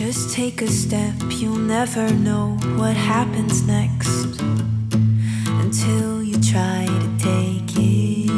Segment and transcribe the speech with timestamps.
[0.00, 4.40] Just take a step, you'll never know what happens next
[5.60, 8.30] until you try to take it.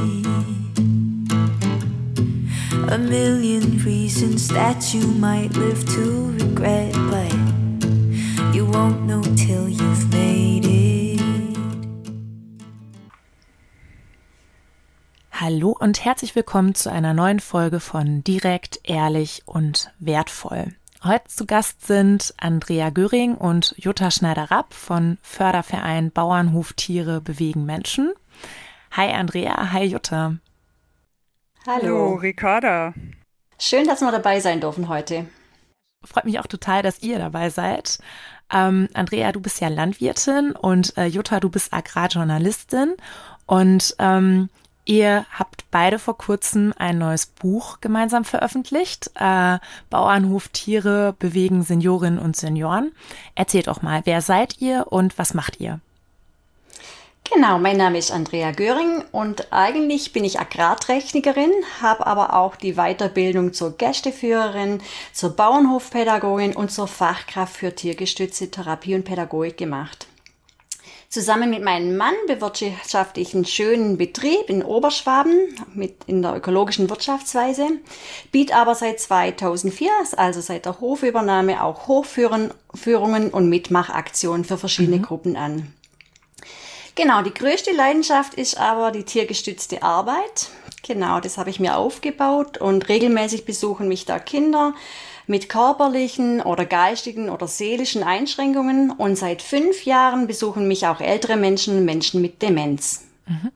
[2.90, 7.32] A million reasons that you might live to regret, but
[8.52, 11.20] you won't know till you've made it.
[15.30, 20.74] Hallo und herzlich willkommen zu einer neuen Folge von Direkt, Ehrlich und Wertvoll.
[21.04, 28.12] Heute zu Gast sind Andrea Göring und Jutta Schneider-Rapp von Förderverein Bauernhof Tiere bewegen Menschen.
[28.92, 30.36] Hi Andrea, hi Jutta.
[31.66, 31.82] Hallo.
[31.82, 32.94] Hallo, Ricarda.
[33.58, 35.26] Schön, dass wir dabei sein dürfen heute.
[36.04, 37.98] Freut mich auch total, dass ihr dabei seid.
[38.52, 42.94] Ähm, Andrea, du bist ja Landwirtin und äh, Jutta, du bist Agrarjournalistin.
[43.46, 44.50] Und ähm,
[44.84, 49.10] Ihr habt beide vor kurzem ein neues Buch gemeinsam veröffentlicht.
[49.14, 49.58] Äh,
[49.90, 52.92] Bauernhof Tiere bewegen Seniorinnen und Senioren.
[53.36, 55.80] Erzählt auch mal, wer seid ihr und was macht ihr?
[57.32, 62.74] Genau, mein Name ist Andrea Göring und eigentlich bin ich Agrartechnikerin, habe aber auch die
[62.74, 64.82] Weiterbildung zur Gästeführerin,
[65.14, 70.08] zur Bauernhofpädagogin und zur Fachkraft für tiergestützte Therapie und Pädagogik gemacht.
[71.12, 76.88] Zusammen mit meinem Mann bewirtschafte ich einen schönen Betrieb in Oberschwaben mit in der ökologischen
[76.88, 77.68] Wirtschaftsweise,
[78.30, 85.02] biete aber seit 2004, also seit der Hofübernahme, auch Hochführungen und Mitmachaktionen für verschiedene mhm.
[85.02, 85.74] Gruppen an.
[86.94, 90.48] Genau, die größte Leidenschaft ist aber die tiergestützte Arbeit.
[90.82, 94.72] Genau, das habe ich mir aufgebaut und regelmäßig besuchen mich da Kinder,
[95.26, 101.36] mit körperlichen oder geistigen oder seelischen Einschränkungen und seit fünf Jahren besuchen mich auch ältere
[101.36, 103.06] Menschen Menschen mit Demenz.
[103.26, 103.50] Mhm.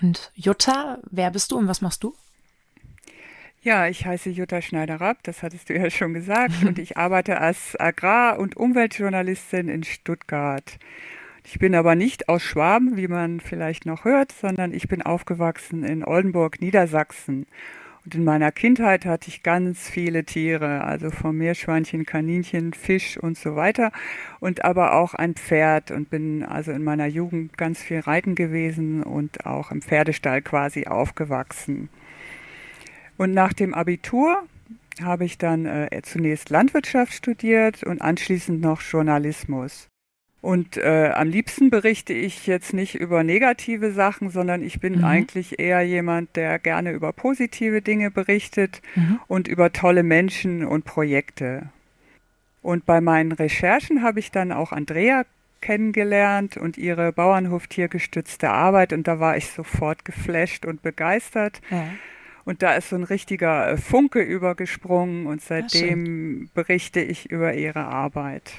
[0.00, 2.14] Und Jutta, wer bist du und was machst du?
[3.62, 7.78] Ja, ich heiße Jutta Schneider-Rapp, das hattest du ja schon gesagt, und ich arbeite als
[7.78, 10.78] Agrar- und Umweltjournalistin in Stuttgart.
[11.44, 15.82] Ich bin aber nicht aus Schwaben, wie man vielleicht noch hört, sondern ich bin aufgewachsen
[15.82, 17.46] in Oldenburg, Niedersachsen.
[18.08, 23.36] Und in meiner Kindheit hatte ich ganz viele Tiere, also vom Meerschweinchen, Kaninchen, Fisch und
[23.36, 23.92] so weiter.
[24.40, 29.02] Und aber auch ein Pferd und bin also in meiner Jugend ganz viel reiten gewesen
[29.02, 31.90] und auch im Pferdestall quasi aufgewachsen.
[33.18, 34.42] Und nach dem Abitur
[35.02, 39.90] habe ich dann äh, zunächst Landwirtschaft studiert und anschließend noch Journalismus.
[40.40, 45.04] Und äh, am liebsten berichte ich jetzt nicht über negative Sachen, sondern ich bin mhm.
[45.04, 49.18] eigentlich eher jemand, der gerne über positive Dinge berichtet mhm.
[49.26, 51.70] und über tolle Menschen und Projekte.
[52.62, 55.24] Und bei meinen Recherchen habe ich dann auch Andrea
[55.60, 61.60] kennengelernt und ihre Bauernhoftiergestützte Arbeit und da war ich sofort geflasht und begeistert.
[61.70, 61.88] Ja.
[62.44, 67.84] Und da ist so ein richtiger äh, Funke übergesprungen und seitdem berichte ich über ihre
[67.84, 68.52] Arbeit.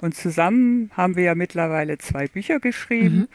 [0.00, 3.16] Und zusammen haben wir ja mittlerweile zwei Bücher geschrieben.
[3.16, 3.28] Mhm.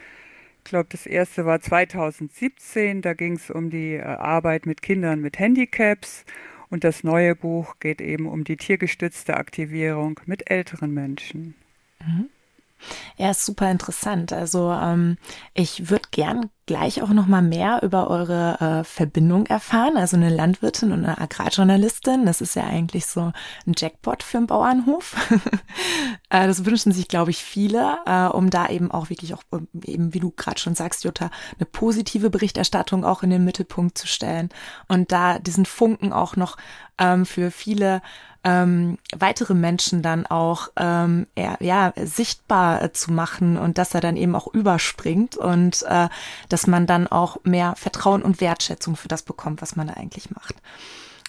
[0.60, 5.20] Ich glaube, das erste war 2017, da ging es um die äh, Arbeit mit Kindern
[5.20, 6.24] mit Handicaps.
[6.70, 11.56] Und das neue Buch geht eben um die tiergestützte Aktivierung mit älteren Menschen.
[12.00, 12.30] Mhm.
[13.18, 14.34] Ja, ist super interessant.
[14.34, 15.18] Also ähm,
[15.54, 19.98] ich würde gern gleich auch noch mal mehr über eure äh, Verbindung erfahren.
[19.98, 23.34] Also eine Landwirtin und eine Agrarjournalistin, das ist ja eigentlich so
[23.68, 25.16] ein Jackpot für einen Bauernhof.
[26.30, 29.44] äh, das wünschen sich, glaube ich, viele, äh, um da eben auch wirklich auch
[29.84, 34.08] eben, wie du gerade schon sagst, Jutta, eine positive Berichterstattung auch in den Mittelpunkt zu
[34.08, 34.50] stellen
[34.88, 36.56] und da diesen Funken auch noch
[36.98, 38.02] ähm, für viele
[38.44, 44.02] ähm, weitere Menschen dann auch ähm, eher, ja sichtbar äh, zu machen und dass er
[44.02, 46.10] dann eben auch überspringt und äh,
[46.50, 50.32] dass man dann auch mehr Vertrauen und Wertschätzung für das bekommt, was man da eigentlich
[50.32, 50.56] macht.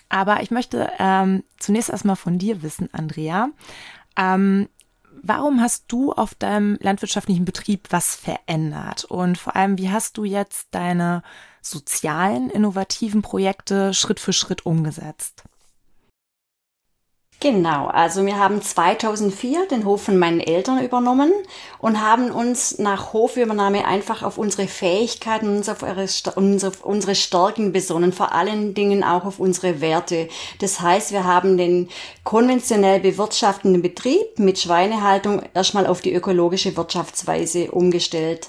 [0.08, 3.48] Aber ich möchte ähm, zunächst erstmal von dir wissen, Andrea.
[4.16, 4.68] Ähm,
[5.22, 9.04] warum hast du auf deinem landwirtschaftlichen Betrieb was verändert?
[9.04, 11.22] Und vor allem, wie hast du jetzt deine
[11.62, 15.44] sozialen, innovativen Projekte Schritt für Schritt umgesetzt?
[17.44, 21.30] Genau, also wir haben 2004 den Hof von meinen Eltern übernommen
[21.78, 28.32] und haben uns nach Hofübernahme einfach auf unsere Fähigkeiten und auf unsere Stärken besonnen, vor
[28.32, 30.30] allen Dingen auch auf unsere Werte.
[30.60, 31.90] Das heißt, wir haben den
[32.22, 38.48] konventionell bewirtschaftenden Betrieb mit Schweinehaltung erstmal auf die ökologische Wirtschaftsweise umgestellt.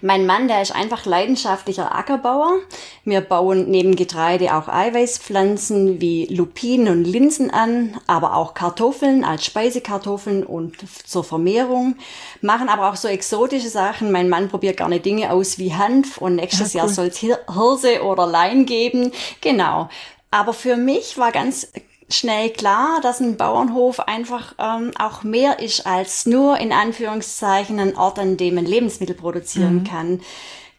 [0.00, 2.58] Mein Mann, der ist einfach leidenschaftlicher Ackerbauer.
[3.04, 9.44] Wir bauen neben Getreide auch Eiweißpflanzen wie Lupinen und Linsen an, aber auch Kartoffeln als
[9.44, 10.76] Speisekartoffeln und
[11.06, 11.96] zur Vermehrung.
[12.40, 14.12] Machen aber auch so exotische Sachen.
[14.12, 16.88] Mein Mann probiert gerne Dinge aus wie Hanf und nächstes ja, cool.
[16.88, 19.12] Jahr soll es Hirse oder Lein geben.
[19.40, 19.88] Genau.
[20.30, 21.68] Aber für mich war ganz
[22.08, 27.96] schnell klar, dass ein Bauernhof einfach ähm, auch mehr ist als nur in Anführungszeichen ein
[27.96, 29.84] Ort, an dem man Lebensmittel produzieren mhm.
[29.84, 30.20] kann.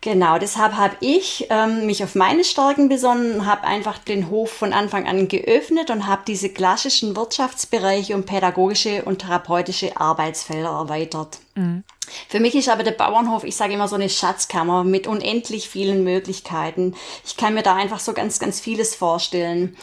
[0.02, 4.72] Genau, deshalb habe ich ähm, mich auf meine Stärken besonnen, habe einfach den Hof von
[4.72, 11.40] Anfang an geöffnet und habe diese klassischen Wirtschaftsbereiche und pädagogische und therapeutische Arbeitsfelder erweitert.
[11.56, 11.84] Mhm.
[12.28, 16.04] Für mich ist aber der Bauernhof, ich sage immer so eine Schatzkammer mit unendlich vielen
[16.04, 16.94] Möglichkeiten.
[17.26, 19.76] Ich kann mir da einfach so ganz, ganz vieles vorstellen.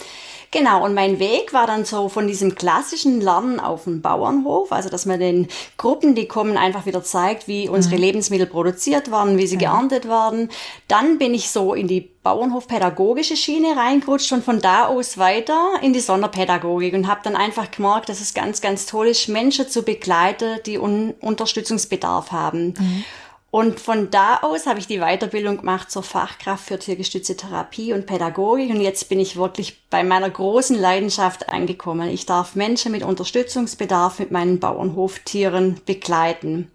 [0.53, 4.91] Genau, und mein Weg war dann so von diesem klassischen Lernen auf dem Bauernhof, also
[4.91, 5.49] dass man den
[5.79, 8.03] Gruppen, die kommen, einfach wieder zeigt, wie unsere mhm.
[8.03, 9.71] Lebensmittel produziert werden, wie sie ja.
[9.71, 10.51] geerntet werden.
[10.89, 15.93] Dann bin ich so in die Bauernhof-pädagogische Schiene reingerutscht und von da aus weiter in
[15.93, 19.83] die Sonderpädagogik und habe dann einfach gemerkt, dass es ganz, ganz toll ist, Menschen zu
[19.83, 22.75] begleiten, die un Unterstützungsbedarf haben.
[22.79, 23.05] Mhm.
[23.53, 28.07] Und von da aus habe ich die Weiterbildung gemacht zur Fachkraft für tiergestützte Therapie und
[28.07, 28.71] Pädagogik.
[28.71, 32.09] Und jetzt bin ich wirklich bei meiner großen Leidenschaft angekommen.
[32.09, 36.71] Ich darf Menschen mit Unterstützungsbedarf mit meinen Bauernhoftieren begleiten.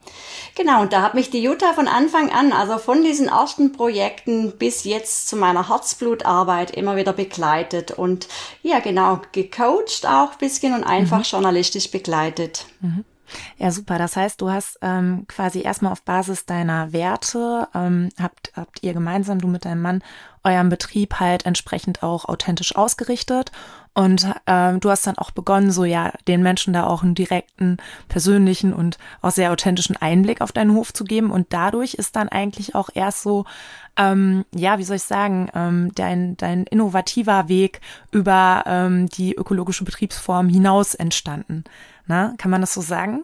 [0.53, 4.51] Genau, und da hat mich die Jutta von Anfang an, also von diesen ersten Projekten
[4.51, 8.27] bis jetzt zu meiner Herzblutarbeit immer wieder begleitet und
[8.61, 11.23] ja, genau, gecoacht auch ein bisschen und einfach mhm.
[11.23, 12.67] journalistisch begleitet.
[12.81, 13.03] Mhm.
[13.57, 13.97] Ja, super.
[13.97, 18.93] Das heißt, du hast ähm, quasi erstmal auf Basis deiner Werte, ähm, habt, habt ihr
[18.93, 20.03] gemeinsam, du mit deinem Mann,
[20.43, 23.51] euren Betrieb halt entsprechend auch authentisch ausgerichtet.
[23.97, 27.77] Und ähm, du hast dann auch begonnen, so ja, den Menschen da auch einen direkten,
[28.09, 31.31] persönlichen und auch sehr authentischen Einblick auf deinen Hof zu geben.
[31.31, 33.45] Und dadurch ist dann eigentlich auch erst so,
[33.97, 39.83] ähm, ja, wie soll ich sagen, ähm, dein, dein innovativer Weg über ähm, die ökologische
[39.83, 41.63] Betriebsform hinaus entstanden.
[42.05, 43.23] Na, kann man das so sagen?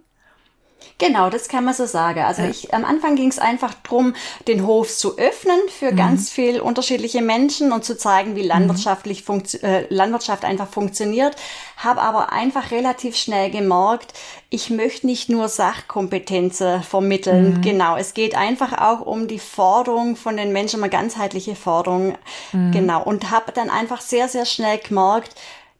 [0.97, 2.21] Genau, das kann man so sagen.
[2.21, 2.49] Also ja.
[2.49, 4.13] ich, am Anfang ging es einfach darum,
[4.47, 5.95] den Hof zu öffnen für mhm.
[5.97, 9.43] ganz viel unterschiedliche Menschen und zu zeigen, wie landwirtschaftlich mhm.
[9.63, 11.35] äh, Landwirtschaft einfach funktioniert.
[11.77, 14.13] Habe aber einfach relativ schnell gemerkt,
[14.49, 17.55] ich möchte nicht nur Sachkompetenzen vermitteln.
[17.55, 17.61] Mhm.
[17.61, 22.15] Genau, es geht einfach auch um die Forderung von den Menschen, eine ganzheitliche Forderung.
[22.51, 22.71] Mhm.
[22.71, 25.35] Genau, und habe dann einfach sehr, sehr schnell gemerkt,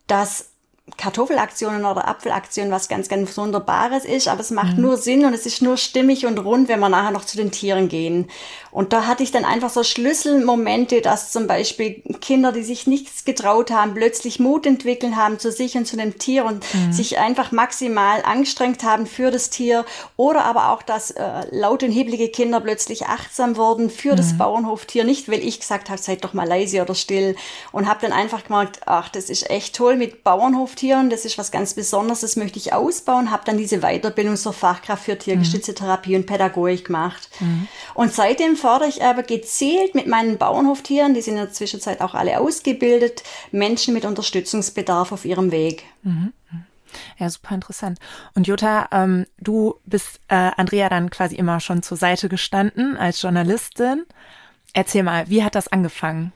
[0.08, 0.53] dass
[0.98, 4.82] Kartoffelaktionen oder Apfelaktionen was ganz, ganz Wunderbares ist, aber es macht mhm.
[4.82, 7.52] nur Sinn und es ist nur stimmig und rund, wenn wir nachher noch zu den
[7.52, 8.30] Tieren gehen.
[8.70, 13.24] Und da hatte ich dann einfach so Schlüsselmomente, dass zum Beispiel Kinder, die sich nichts
[13.24, 16.92] getraut haben, plötzlich Mut entwickeln haben zu sich und zu dem Tier und mhm.
[16.92, 19.86] sich einfach maximal angestrengt haben für das Tier.
[20.18, 24.18] Oder aber auch, dass äh, laut und heblige Kinder plötzlich achtsam wurden für mhm.
[24.18, 25.04] das Bauernhoftier.
[25.04, 27.36] Nicht, weil ich gesagt habe, seid doch mal leise oder still.
[27.72, 30.24] Und habe dann einfach gemerkt, ach, das ist echt toll mit
[30.74, 31.10] Bauernhoftieren.
[31.10, 33.32] Das ist was ganz Besonderes, das möchte ich ausbauen.
[33.32, 35.76] Habe dann diese Weiterbildung zur Fachkraft für tiergestützte mhm.
[35.76, 37.30] Therapie und Pädagogik gemacht.
[37.40, 37.68] Mhm.
[37.94, 42.14] Und seitdem fördere ich aber gezielt mit meinen Bauernhoftieren, die sind in der Zwischenzeit auch
[42.14, 45.84] alle ausgebildet, Menschen mit Unterstützungsbedarf auf ihrem Weg.
[46.04, 46.34] Mhm.
[47.18, 48.00] Ja, super interessant.
[48.36, 53.20] Und Jutta, ähm, du bist äh, Andrea dann quasi immer schon zur Seite gestanden als
[53.22, 54.06] Journalistin.
[54.74, 56.34] Erzähl mal, wie hat das angefangen?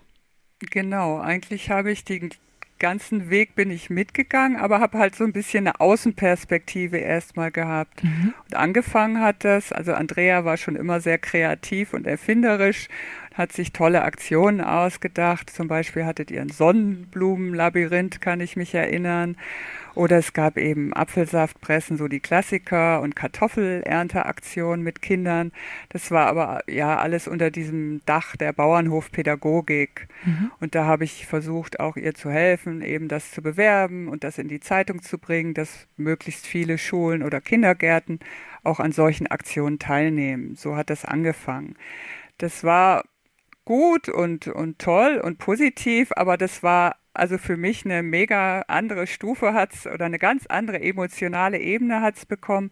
[0.59, 2.31] Genau, eigentlich habe ich die
[2.79, 8.03] ganzen Weg bin ich mitgegangen, aber habe halt so ein bisschen eine Außenperspektive erstmal gehabt.
[8.03, 8.33] Mhm.
[8.45, 12.87] Und angefangen hat das, also Andrea war schon immer sehr kreativ und erfinderisch,
[13.33, 15.49] hat sich tolle Aktionen ausgedacht.
[15.49, 19.37] Zum Beispiel hattet ihr ein Sonnenblumenlabyrinth, kann ich mich erinnern.
[19.97, 25.51] Oder es gab eben Apfelsaftpressen, so die Klassiker und Kartoffelernteaktionen mit Kindern.
[25.89, 30.07] Das war aber ja alles unter diesem Dach der Bauernhofpädagogik.
[30.23, 30.51] Mhm.
[30.59, 34.37] Und da habe ich versucht, auch ihr zu helfen, eben das zu bewerben und das
[34.37, 38.19] in die Zeitung zu bringen, dass möglichst viele Schulen oder Kindergärten
[38.63, 40.53] auch an solchen Aktionen teilnehmen.
[40.55, 41.73] So hat das angefangen.
[42.37, 43.03] Das war
[43.65, 49.07] gut und, und toll und positiv, aber das war also für mich eine mega andere
[49.07, 52.69] Stufe hat's oder eine ganz andere emotionale Ebene hat's bekommen,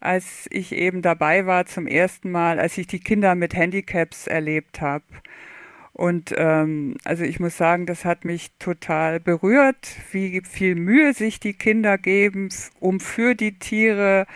[0.00, 4.80] als ich eben dabei war zum ersten Mal, als ich die Kinder mit Handicaps erlebt
[4.80, 5.04] habe.
[5.92, 11.40] Und ähm, also ich muss sagen, das hat mich total berührt, wie viel Mühe sich
[11.40, 12.50] die Kinder geben,
[12.80, 14.26] um für die Tiere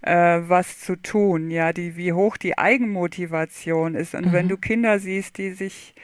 [0.00, 1.50] äh, was zu tun.
[1.50, 4.14] Ja, die, wie hoch die Eigenmotivation ist.
[4.14, 4.32] Und mhm.
[4.32, 5.94] wenn du Kinder siehst, die sich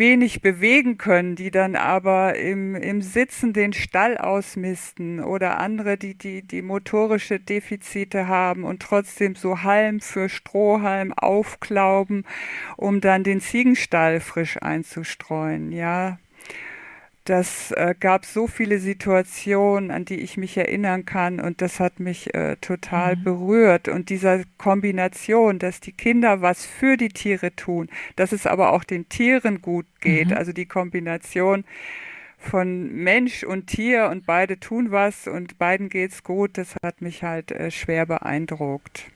[0.00, 6.16] wenig bewegen können, die dann aber im, im Sitzen den Stall ausmisten oder andere, die,
[6.18, 12.24] die, die motorische Defizite haben und trotzdem so Halm für Strohhalm aufklauben,
[12.76, 15.70] um dann den Ziegenstall frisch einzustreuen.
[15.70, 16.18] Ja,
[17.24, 22.00] das äh, gab so viele Situationen, an die ich mich erinnern kann und das hat
[22.00, 23.24] mich äh, total mhm.
[23.24, 23.88] berührt.
[23.88, 28.84] Und dieser Kombination, dass die Kinder was für die Tiere tun, dass es aber auch
[28.84, 30.36] den Tieren gut geht, mhm.
[30.36, 31.64] also die Kombination
[32.38, 37.22] von Mensch und Tier und beide tun was und beiden geht's gut, das hat mich
[37.22, 39.10] halt äh, schwer beeindruckt.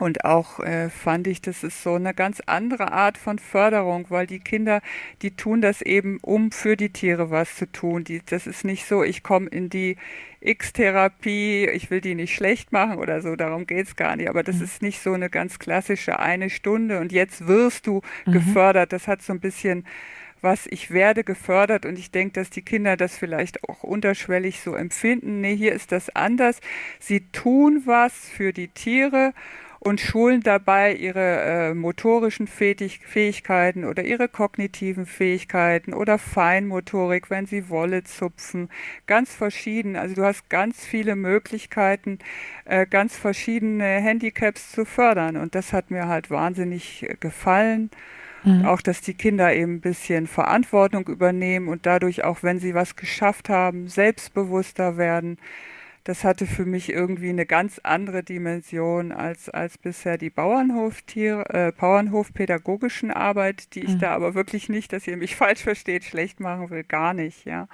[0.00, 4.26] Und auch äh, fand ich, das ist so eine ganz andere Art von Förderung, weil
[4.26, 4.80] die Kinder,
[5.22, 8.02] die tun das eben, um für die Tiere was zu tun.
[8.02, 9.96] Die, das ist nicht so, ich komme in die
[10.40, 14.28] X-Therapie, ich will die nicht schlecht machen oder so, darum geht's gar nicht.
[14.28, 14.64] Aber das mhm.
[14.64, 18.32] ist nicht so eine ganz klassische eine Stunde und jetzt wirst du mhm.
[18.32, 18.92] gefördert.
[18.92, 19.86] Das hat so ein bisschen
[20.40, 24.74] was, ich werde gefördert und ich denke, dass die Kinder das vielleicht auch unterschwellig so
[24.74, 25.40] empfinden.
[25.40, 26.60] Nee, hier ist das anders.
[26.98, 29.32] Sie tun was für die Tiere
[29.84, 37.68] und schulen dabei ihre äh, motorischen Fähigkeiten oder ihre kognitiven Fähigkeiten oder Feinmotorik, wenn sie
[37.68, 38.70] Wolle zupfen.
[39.06, 39.94] Ganz verschieden.
[39.96, 42.18] Also du hast ganz viele Möglichkeiten,
[42.64, 45.36] äh, ganz verschiedene Handicaps zu fördern.
[45.36, 47.90] Und das hat mir halt wahnsinnig gefallen.
[48.42, 48.64] Mhm.
[48.64, 52.96] Auch, dass die Kinder eben ein bisschen Verantwortung übernehmen und dadurch auch, wenn sie was
[52.96, 55.36] geschafft haben, selbstbewusster werden
[56.04, 61.72] das hatte für mich irgendwie eine ganz andere Dimension als, als bisher die Bauernhoftier, äh,
[61.72, 63.98] Bauernhofpädagogischen Arbeit, die ich mhm.
[64.00, 67.68] da aber wirklich nicht, dass ihr mich falsch versteht, schlecht machen will, gar nicht, ja.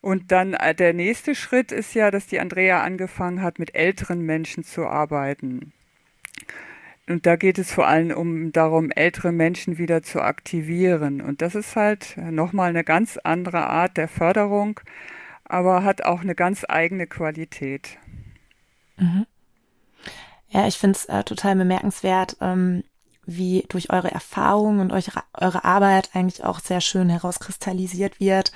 [0.00, 4.20] Und dann äh, der nächste Schritt ist ja, dass die Andrea angefangen hat, mit älteren
[4.22, 5.72] Menschen zu arbeiten.
[7.08, 11.20] Und da geht es vor allem um darum, ältere Menschen wieder zu aktivieren.
[11.20, 14.80] Und das ist halt nochmal eine ganz andere Art der Förderung
[15.48, 17.98] aber hat auch eine ganz eigene Qualität.
[18.96, 19.26] Mhm.
[20.50, 22.84] Ja, ich finde es äh, total bemerkenswert, ähm,
[23.26, 28.52] wie durch eure Erfahrungen und eure, eure Arbeit eigentlich auch sehr schön herauskristallisiert wird,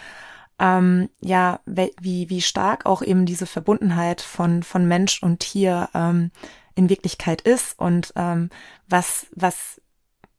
[0.59, 6.31] ähm, ja, wie, wie stark auch eben diese Verbundenheit von, von Mensch und Tier ähm,
[6.75, 8.49] in Wirklichkeit ist und ähm,
[8.89, 9.81] was, was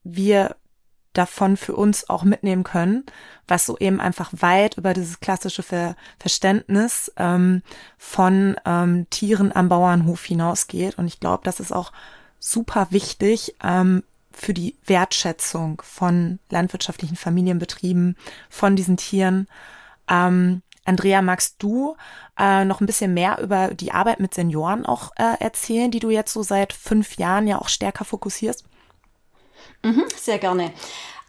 [0.03, 0.55] wir
[1.13, 3.05] davon für uns auch mitnehmen können,
[3.47, 7.61] was so eben einfach weit über dieses klassische Ver Verständnis ähm,
[7.97, 10.97] von ähm, Tieren am Bauernhof hinausgeht.
[10.97, 11.91] Und ich glaube, das ist auch
[12.39, 18.17] super wichtig ähm, für die Wertschätzung von landwirtschaftlichen Familienbetrieben,
[18.49, 19.47] von diesen Tieren.
[20.09, 21.95] Ähm, Andrea, magst du
[22.37, 26.09] äh, noch ein bisschen mehr über die Arbeit mit Senioren auch äh, erzählen, die du
[26.09, 28.65] jetzt so seit fünf Jahren ja auch stärker fokussierst?
[29.83, 30.71] Mhm, sehr gerne.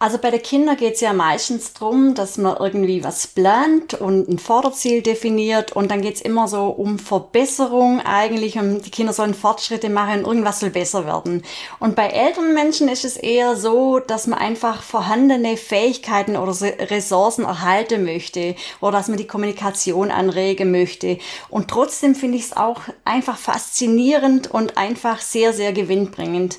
[0.00, 4.28] Also bei den Kindern geht es ja meistens darum, dass man irgendwie was plant und
[4.28, 8.58] ein Vorderziel definiert und dann geht es immer so um Verbesserung eigentlich.
[8.58, 11.42] Um, die Kinder sollen Fortschritte machen und irgendwas soll besser werden.
[11.78, 16.54] Und bei älteren Menschen ist es eher so, dass man einfach vorhandene Fähigkeiten oder
[16.90, 21.18] Ressourcen erhalten möchte oder dass man die Kommunikation anregen möchte.
[21.48, 26.58] Und trotzdem finde ich es auch einfach faszinierend und einfach sehr, sehr gewinnbringend.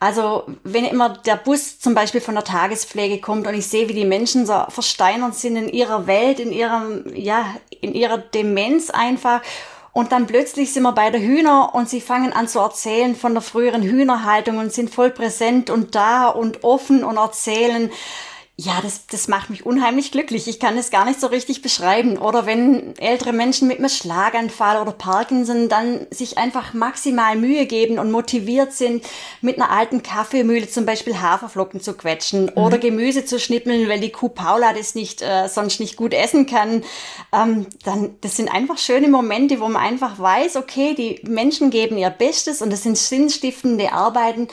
[0.00, 3.94] Also wenn immer der Bus zum Beispiel von der Tagespflege kommt und ich sehe, wie
[3.94, 7.46] die Menschen so versteinert sind in ihrer Welt, in ihrem, ja,
[7.80, 9.40] in ihrer Demenz einfach.
[9.92, 13.32] Und dann plötzlich sind wir bei der Hühner und sie fangen an zu erzählen von
[13.32, 17.90] der früheren Hühnerhaltung und sind voll präsent und da und offen und erzählen
[18.60, 20.48] ja, das, das macht mich unheimlich glücklich.
[20.48, 22.18] Ich kann es gar nicht so richtig beschreiben.
[22.18, 28.00] Oder wenn ältere Menschen mit einem Schlaganfall oder Parkinson dann sich einfach maximal Mühe geben
[28.00, 29.04] und motiviert sind,
[29.42, 32.56] mit einer alten Kaffeemühle zum Beispiel Haferflocken zu quetschen mhm.
[32.56, 36.46] oder Gemüse zu schnippeln, weil die Kuh Paula das nicht äh, sonst nicht gut essen
[36.46, 36.82] kann,
[37.32, 41.96] ähm, dann das sind einfach schöne Momente, wo man einfach weiß, okay, die Menschen geben
[41.96, 44.48] ihr Bestes und das sind sinnstiftende Arbeiten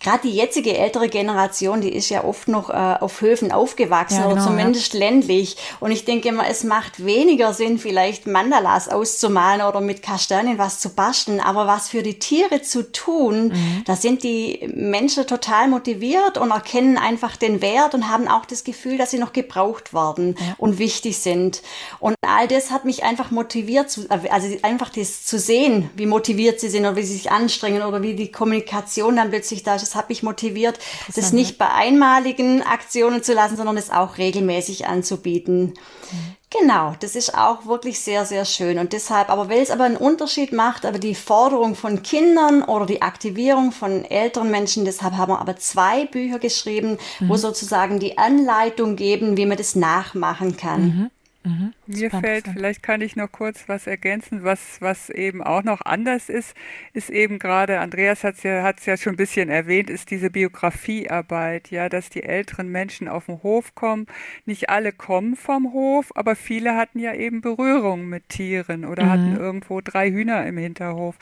[0.00, 4.22] gerade die jetzige ältere Generation, die ist ja oft noch äh, auf Höfen aufgewachsen ja,
[4.22, 5.00] genau, oder zumindest ja.
[5.00, 5.56] ländlich.
[5.80, 10.80] Und ich denke immer, es macht weniger Sinn, vielleicht Mandalas auszumalen oder mit Kastanien was
[10.80, 13.82] zu basteln, aber was für die Tiere zu tun, mhm.
[13.84, 18.64] da sind die Menschen total motiviert und erkennen einfach den Wert und haben auch das
[18.64, 20.54] Gefühl, dass sie noch gebraucht werden ja.
[20.58, 21.62] und wichtig sind.
[22.00, 26.60] Und all das hat mich einfach motiviert, zu, also einfach das zu sehen, wie motiviert
[26.60, 29.82] sie sind oder wie sie sich anstrengen oder wie die Kommunikation dann plötzlich da ist
[29.82, 30.78] das hat mich motiviert,
[31.14, 35.74] das nicht bei einmaligen Aktionen zu lassen, sondern es auch regelmäßig anzubieten.
[36.10, 36.36] Mhm.
[36.50, 38.78] Genau, das ist auch wirklich sehr, sehr schön.
[38.78, 42.86] Und deshalb, aber weil es aber einen Unterschied macht, aber die Forderung von Kindern oder
[42.86, 47.28] die Aktivierung von älteren Menschen, deshalb haben wir aber zwei Bücher geschrieben, mhm.
[47.28, 51.10] wo sozusagen die Anleitung geben, wie man das nachmachen kann.
[51.42, 51.50] Mhm.
[51.50, 51.72] Mhm.
[51.86, 56.28] Mir fällt, vielleicht kann ich noch kurz was ergänzen, was, was eben auch noch anders
[56.28, 56.56] ist,
[56.92, 60.30] ist eben gerade, Andreas hat es ja, hat's ja schon ein bisschen erwähnt, ist diese
[60.30, 64.06] Biografiearbeit, ja, dass die älteren Menschen auf den Hof kommen.
[64.46, 69.10] Nicht alle kommen vom Hof, aber viele hatten ja eben Berührung mit Tieren oder mhm.
[69.10, 71.16] hatten irgendwo drei Hühner im Hinterhof.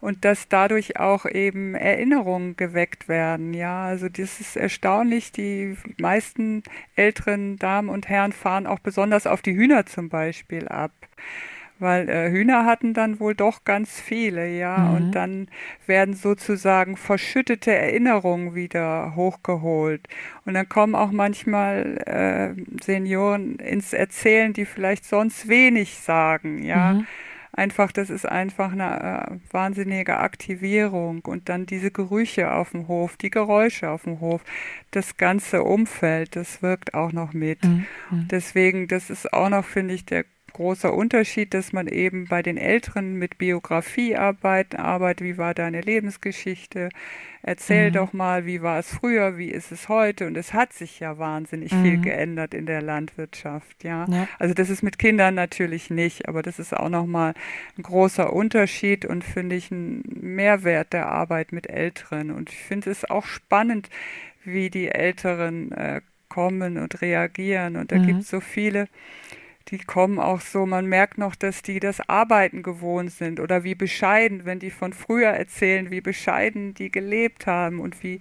[0.00, 3.84] Und dass dadurch auch eben Erinnerungen geweckt werden, ja.
[3.86, 5.32] Also das ist erstaunlich.
[5.32, 6.62] Die meisten
[6.94, 10.92] älteren Damen und Herren fahren auch besonders auf die Hühner zum Beispiel ab
[11.78, 14.94] weil äh, Hühner hatten dann wohl doch ganz viele, ja, mhm.
[14.94, 15.48] und dann
[15.86, 20.06] werden sozusagen verschüttete Erinnerungen wieder hochgeholt.
[20.44, 26.94] Und dann kommen auch manchmal äh, Senioren ins Erzählen, die vielleicht sonst wenig sagen, ja.
[26.94, 27.06] Mhm
[27.54, 33.16] einfach, das ist einfach eine äh, wahnsinnige Aktivierung und dann diese Gerüche auf dem Hof,
[33.16, 34.42] die Geräusche auf dem Hof,
[34.90, 37.64] das ganze Umfeld, das wirkt auch noch mit.
[37.64, 37.86] Mhm.
[38.10, 42.56] Deswegen, das ist auch noch, finde ich, der großer Unterschied, dass man eben bei den
[42.56, 46.88] Älteren mit Biografie arbeitet, wie war deine Lebensgeschichte,
[47.42, 47.94] erzähl mhm.
[47.94, 51.18] doch mal, wie war es früher, wie ist es heute und es hat sich ja
[51.18, 51.82] wahnsinnig mhm.
[51.82, 54.06] viel geändert in der Landwirtschaft, ja?
[54.08, 54.28] ja.
[54.38, 57.34] Also das ist mit Kindern natürlich nicht, aber das ist auch nochmal
[57.76, 62.90] ein großer Unterschied und finde ich ein Mehrwert der Arbeit mit Älteren und ich finde
[62.90, 63.90] es auch spannend,
[64.44, 68.06] wie die Älteren äh, kommen und reagieren und da mhm.
[68.06, 68.86] gibt es so viele,
[69.68, 73.74] die kommen auch so, man merkt noch, dass die das Arbeiten gewohnt sind oder wie
[73.74, 78.20] bescheiden, wenn die von früher erzählen, wie bescheiden die gelebt haben und wie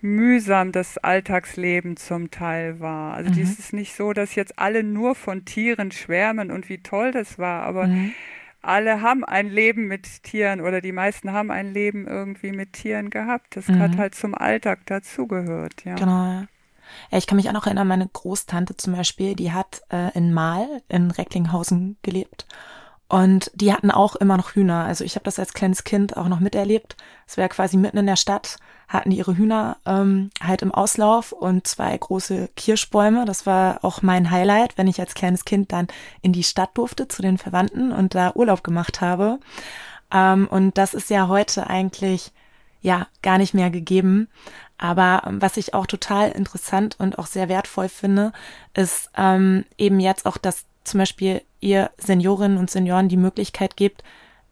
[0.00, 3.14] mühsam das Alltagsleben zum Teil war.
[3.14, 3.42] Also mhm.
[3.42, 7.38] es ist nicht so, dass jetzt alle nur von Tieren schwärmen und wie toll das
[7.38, 8.12] war, aber mhm.
[8.62, 13.10] alle haben ein Leben mit Tieren oder die meisten haben ein Leben irgendwie mit Tieren
[13.10, 13.56] gehabt.
[13.56, 13.80] Das mhm.
[13.80, 15.96] hat halt zum Alltag dazugehört, ja.
[15.96, 16.44] Genau,
[17.10, 20.66] ich kann mich auch noch erinnern, meine Großtante zum Beispiel, die hat äh, in Mahl
[20.88, 22.46] in Recklinghausen gelebt.
[23.08, 24.84] Und die hatten auch immer noch Hühner.
[24.84, 26.96] Also ich habe das als kleines Kind auch noch miterlebt.
[27.26, 31.32] Es wäre quasi mitten in der Stadt, hatten die ihre Hühner ähm, halt im Auslauf
[31.32, 33.24] und zwei große Kirschbäume.
[33.24, 35.88] Das war auch mein Highlight, wenn ich als kleines Kind dann
[36.20, 39.40] in die Stadt durfte zu den Verwandten und da Urlaub gemacht habe.
[40.12, 42.32] Ähm, und das ist ja heute eigentlich
[42.82, 44.28] ja gar nicht mehr gegeben.
[44.78, 48.32] Aber ähm, was ich auch total interessant und auch sehr wertvoll finde,
[48.74, 54.02] ist ähm, eben jetzt auch, dass zum Beispiel ihr Seniorinnen und Senioren die Möglichkeit gibt,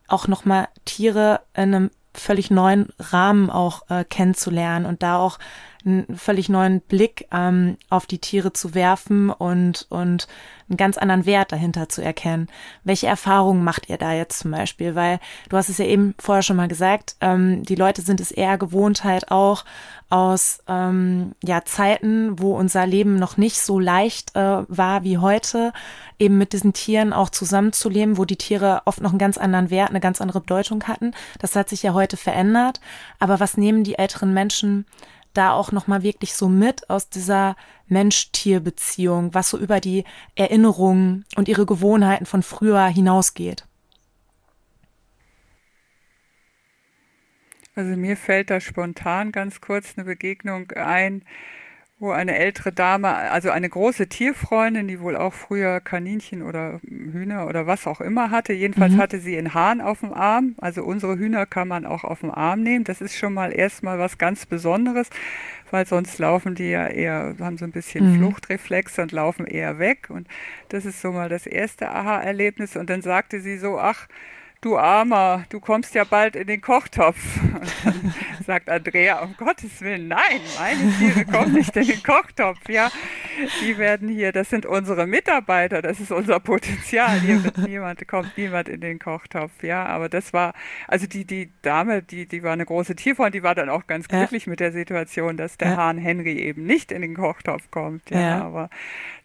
[0.09, 5.39] auch nochmal Tiere in einem völlig neuen Rahmen auch äh, kennenzulernen und da auch
[5.87, 10.27] einen völlig neuen Blick ähm, auf die Tiere zu werfen und, und
[10.69, 12.49] einen ganz anderen Wert dahinter zu erkennen.
[12.83, 14.95] Welche Erfahrungen macht ihr da jetzt zum Beispiel?
[14.95, 18.33] Weil du hast es ja eben vorher schon mal gesagt, ähm, die Leute sind es
[18.33, 19.65] eher gewohnt halt auch
[20.09, 25.73] aus ähm, ja, Zeiten, wo unser Leben noch nicht so leicht äh, war wie heute,
[26.19, 29.91] eben mit diesen Tieren auch zusammenzuleben, wo die Tiere oft noch einen ganz anderen Wert,
[29.91, 31.13] eine ganz andere Bedeutung hatten.
[31.41, 32.81] Das hat sich ja heute verändert.
[33.19, 34.87] Aber was nehmen die älteren Menschen
[35.37, 37.57] da auch nochmal wirklich so mit aus dieser
[37.89, 43.67] Mensch-Tier-Beziehung, was so über die Erinnerungen und ihre Gewohnheiten von früher hinausgeht?
[47.75, 51.23] Also mir fällt da spontan ganz kurz eine Begegnung ein,
[51.99, 57.47] wo eine ältere Dame, also eine große Tierfreundin, die wohl auch früher Kaninchen oder Hühner
[57.47, 58.53] oder was auch immer hatte.
[58.53, 58.99] Jedenfalls mhm.
[58.99, 60.57] hatte sie einen Hahn auf dem Arm.
[60.61, 62.85] Also unsere Hühner kann man auch auf dem Arm nehmen.
[62.85, 65.09] Das ist schon mal erstmal was ganz Besonderes,
[65.71, 68.19] weil sonst laufen die ja eher, haben so ein bisschen mhm.
[68.19, 70.11] Fluchtreflexe und laufen eher weg.
[70.11, 70.29] Und
[70.69, 72.77] das ist so mal das erste Aha-Erlebnis.
[72.77, 74.07] Und dann sagte sie so, ach,
[74.61, 77.19] du Armer, du kommst ja bald in den Kochtopf.
[77.43, 78.15] Und dann
[78.47, 82.59] sagt Andrea, um Gottes Willen, nein, meine Tiere kommen nicht in den Kochtopf.
[82.69, 82.91] Ja,
[83.63, 87.21] die werden hier, das sind unsere Mitarbeiter, das ist unser Potenzial.
[87.21, 89.63] Hier niemand, kommt niemand in den Kochtopf.
[89.63, 90.55] Ja, aber das war,
[90.89, 94.09] also die, die Dame, die, die war eine große Tierfreund, die war dann auch ganz
[94.09, 94.51] glücklich ja.
[94.51, 95.77] mit der Situation, dass der ja.
[95.77, 98.11] Hahn Henry eben nicht in den Kochtopf kommt.
[98.11, 98.45] Ja, ja.
[98.45, 98.71] aber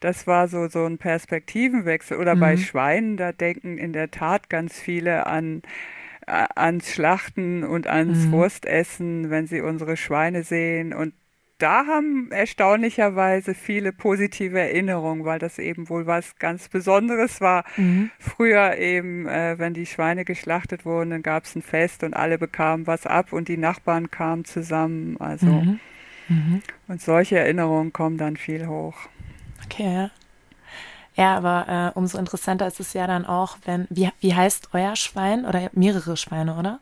[0.02, 2.18] das war so, so ein Perspektivenwechsel.
[2.18, 2.40] Oder mhm.
[2.40, 5.64] bei Schweinen, da denken in der Tat ganz viele an
[6.26, 8.32] ans Schlachten und ans mhm.
[8.32, 10.94] Wurstessen, wenn sie unsere Schweine sehen.
[10.94, 11.14] Und
[11.58, 17.66] da haben erstaunlicherweise viele positive Erinnerungen, weil das eben wohl was ganz Besonderes war.
[17.78, 18.10] Mhm.
[18.18, 22.38] Früher eben, äh, wenn die Schweine geschlachtet wurden, dann gab es ein Fest und alle
[22.38, 25.18] bekamen was ab und die Nachbarn kamen zusammen.
[25.20, 25.80] Also mhm.
[26.30, 26.62] Mhm.
[26.88, 28.96] und solche Erinnerungen kommen dann viel hoch.
[29.66, 29.94] Okay.
[29.94, 30.12] Ja,
[31.30, 35.46] aber äh, umso interessanter ist es ja dann auch, wenn, wie, wie heißt euer Schwein
[35.46, 36.80] oder mehrere Schweine, oder?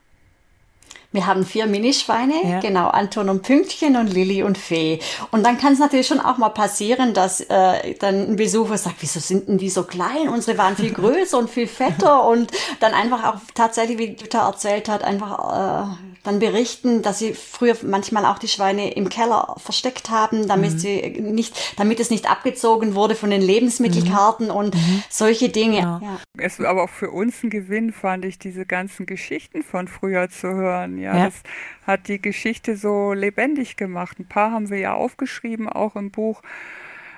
[1.12, 2.60] Wir haben vier Minischweine, ja.
[2.60, 5.00] genau, Anton und Pünktchen und Lilly und Fee.
[5.32, 8.96] Und dann kann es natürlich schon auch mal passieren, dass äh, dann ein Besucher sagt,
[9.00, 10.28] wieso sind denn die so klein?
[10.28, 14.88] Unsere waren viel größer und viel fetter und dann einfach auch tatsächlich, wie Jutta erzählt
[14.88, 20.10] hat, einfach äh, dann berichten, dass sie früher manchmal auch die Schweine im Keller versteckt
[20.10, 20.78] haben, damit mhm.
[20.78, 24.54] sie nicht, damit es nicht abgezogen wurde von den Lebensmittelkarten mhm.
[24.54, 25.02] und mhm.
[25.08, 25.78] solche Dinge.
[25.78, 26.00] Ja.
[26.02, 26.20] Ja.
[26.38, 30.28] Es war aber auch für uns ein Gewinn, fand ich, diese ganzen Geschichten von früher
[30.28, 30.98] zu hören.
[31.00, 31.24] Ja, ja.
[31.26, 31.42] das
[31.86, 34.18] hat die Geschichte so lebendig gemacht.
[34.18, 36.42] Ein paar haben wir ja aufgeschrieben, auch im Buch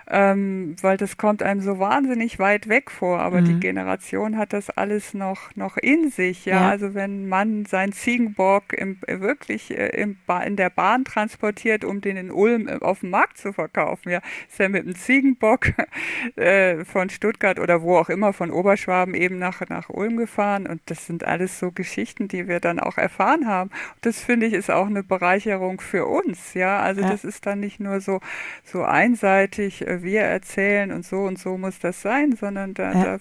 [0.09, 3.21] ähm, weil das kommt einem so wahnsinnig weit weg vor.
[3.21, 3.47] Aber mhm.
[3.47, 6.45] die Generation hat das alles noch, noch in sich.
[6.45, 6.63] Ja?
[6.63, 6.71] ja.
[6.71, 12.17] also wenn man seinen Ziegenbock im, wirklich äh, im in der Bahn transportiert, um den
[12.17, 15.73] in Ulm äh, auf dem Markt zu verkaufen, ja, ist er mit dem Ziegenbock
[16.37, 20.67] äh, von Stuttgart oder wo auch immer von Oberschwaben eben nach, nach Ulm gefahren.
[20.67, 23.71] Und das sind alles so Geschichten, die wir dann auch erfahren haben.
[23.71, 26.55] Und das finde ich ist auch eine Bereicherung für uns.
[26.55, 27.11] Ja, also ja.
[27.11, 28.21] das ist dann nicht nur so,
[28.65, 33.05] so einseitig wir erzählen und so und so muss das sein, sondern da, ja.
[33.05, 33.19] da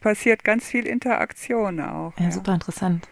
[0.00, 2.12] passiert ganz viel Interaktion auch.
[2.18, 2.30] Ja, ja.
[2.32, 3.08] super interessant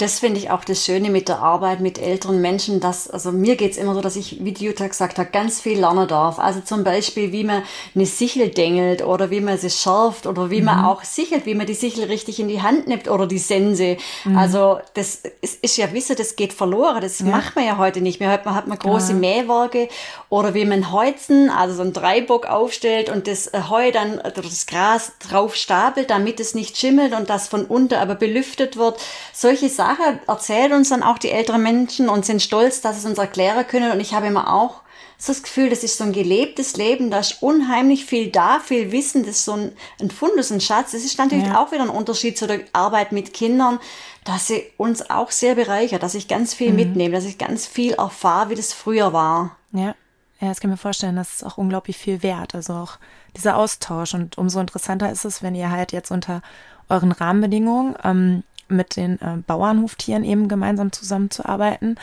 [0.00, 3.56] das finde ich auch das Schöne mit der Arbeit mit älteren Menschen, dass, also mir
[3.56, 6.38] geht's immer so, dass ich, wie Jutta gesagt hat, ganz viel lernen darf.
[6.38, 7.62] Also zum Beispiel, wie man
[7.94, 10.66] eine Sichel dengelt oder wie man sie schärft oder wie mhm.
[10.66, 13.98] man auch sichelt, wie man die Sichel richtig in die Hand nimmt oder die Sense.
[14.24, 14.38] Mhm.
[14.38, 17.02] Also das ist, ist ja Wissen, das geht verloren.
[17.02, 17.26] Das ja.
[17.26, 18.32] macht man ja heute nicht mehr.
[18.32, 19.18] Heute hat man große ja.
[19.18, 19.90] Mähwerke
[20.30, 25.12] oder wie man Heuzen, also so ein Dreibock aufstellt und das Heu dann, das Gras
[25.28, 28.98] drauf stapelt, damit es nicht schimmelt und das von unten aber belüftet wird.
[29.34, 33.04] Solche Sachen Sache erzählen uns dann auch die älteren Menschen und sind stolz, dass es
[33.04, 33.92] uns erklären können.
[33.92, 34.82] Und ich habe immer auch
[35.18, 38.90] so das Gefühl, das ist so ein gelebtes Leben, da ist unheimlich viel da, viel
[38.90, 40.92] Wissen, das ist so ein, ein Fundus, ein Schatz.
[40.92, 41.62] Das ist natürlich ja.
[41.62, 43.80] auch wieder ein Unterschied zu der Arbeit mit Kindern,
[44.24, 46.76] dass sie uns auch sehr bereichert, dass ich ganz viel mhm.
[46.76, 49.56] mitnehme, dass ich ganz viel erfahre, wie das früher war.
[49.72, 49.94] Ja.
[50.42, 52.54] Ja, das kann ich mir vorstellen, das ist auch unglaublich viel wert.
[52.54, 52.96] Also auch
[53.36, 54.14] dieser Austausch.
[54.14, 56.40] Und umso interessanter ist es, wenn ihr halt jetzt unter
[56.88, 61.96] euren Rahmenbedingungen ähm, mit den äh, Bauernhoftieren eben gemeinsam zusammenzuarbeiten,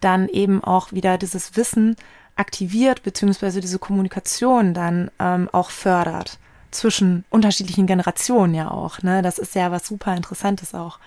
[0.00, 1.96] dann eben auch wieder dieses Wissen
[2.36, 6.38] aktiviert, beziehungsweise diese Kommunikation dann ähm, auch fördert
[6.70, 9.02] zwischen unterschiedlichen Generationen ja auch.
[9.02, 9.22] Ne?
[9.22, 10.98] Das ist ja was super Interessantes auch.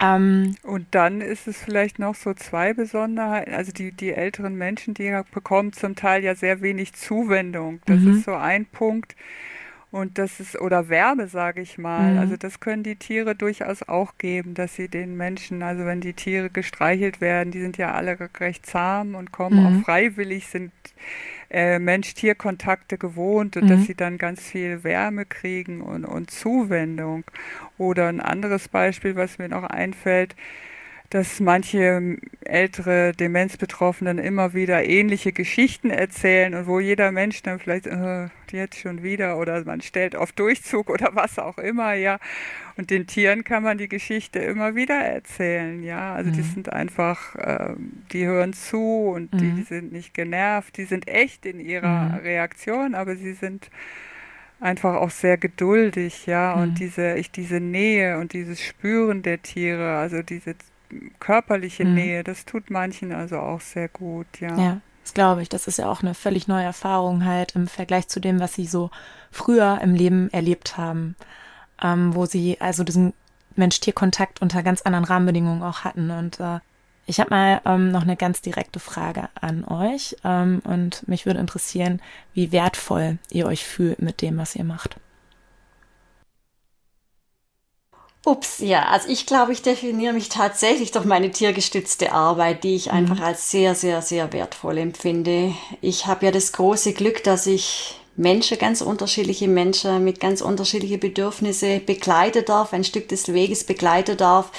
[0.00, 3.54] Ähm, und dann ist es vielleicht noch so zwei Besonderheiten.
[3.54, 7.80] Also die, die älteren Menschen, die bekommen zum Teil ja sehr wenig Zuwendung.
[7.86, 8.16] Das mhm.
[8.16, 9.16] ist so ein Punkt.
[9.90, 12.12] Und das ist, oder Werbe, sage ich mal.
[12.12, 12.18] Mhm.
[12.18, 16.12] Also das können die Tiere durchaus auch geben, dass sie den Menschen, also wenn die
[16.12, 19.66] Tiere gestreichelt werden, die sind ja alle recht zahm und kommen mhm.
[19.66, 20.72] auch freiwillig, sind
[21.50, 23.68] äh, Mensch-Tier-Kontakte gewohnt und mhm.
[23.68, 27.24] dass sie dann ganz viel Wärme kriegen und, und Zuwendung.
[27.78, 30.36] Oder ein anderes Beispiel, was mir noch einfällt,
[31.10, 37.86] dass manche ältere Demenzbetroffenen immer wieder ähnliche Geschichten erzählen und wo jeder Mensch dann vielleicht
[37.86, 42.18] äh, jetzt schon wieder oder man stellt auf Durchzug oder was auch immer, ja.
[42.76, 46.14] Und den Tieren kann man die Geschichte immer wieder erzählen, ja.
[46.14, 46.34] Also mhm.
[46.34, 47.74] die sind einfach, äh,
[48.12, 49.38] die hören zu und mhm.
[49.38, 52.14] die sind nicht genervt, die sind echt in ihrer mhm.
[52.16, 53.70] Reaktion, aber sie sind
[54.60, 56.74] einfach auch sehr geduldig, ja, und mhm.
[56.74, 60.54] diese, ich, diese Nähe und dieses Spüren der Tiere, also diese
[61.20, 61.94] körperliche mhm.
[61.94, 64.56] Nähe, das tut manchen also auch sehr gut, ja.
[64.56, 65.48] Ja, das glaube ich.
[65.48, 68.66] Das ist ja auch eine völlig neue Erfahrung halt im Vergleich zu dem, was sie
[68.66, 68.90] so
[69.30, 71.16] früher im Leben erlebt haben,
[71.82, 73.12] ähm, wo sie also diesen
[73.56, 76.10] Mensch-Tier-Kontakt unter ganz anderen Rahmenbedingungen auch hatten.
[76.10, 76.60] Und äh,
[77.06, 81.40] ich habe mal ähm, noch eine ganz direkte Frage an euch ähm, und mich würde
[81.40, 82.00] interessieren,
[82.34, 84.96] wie wertvoll ihr euch fühlt mit dem, was ihr macht.
[88.28, 92.86] Ups, ja, also ich glaube, ich definiere mich tatsächlich durch meine tiergestützte Arbeit, die ich
[92.86, 92.92] mhm.
[92.92, 95.54] einfach als sehr, sehr, sehr wertvoll empfinde.
[95.80, 101.00] Ich habe ja das große Glück, dass ich Menschen, ganz unterschiedliche Menschen mit ganz unterschiedlichen
[101.00, 104.50] Bedürfnissen begleiten darf, ein Stück des Weges begleiten darf.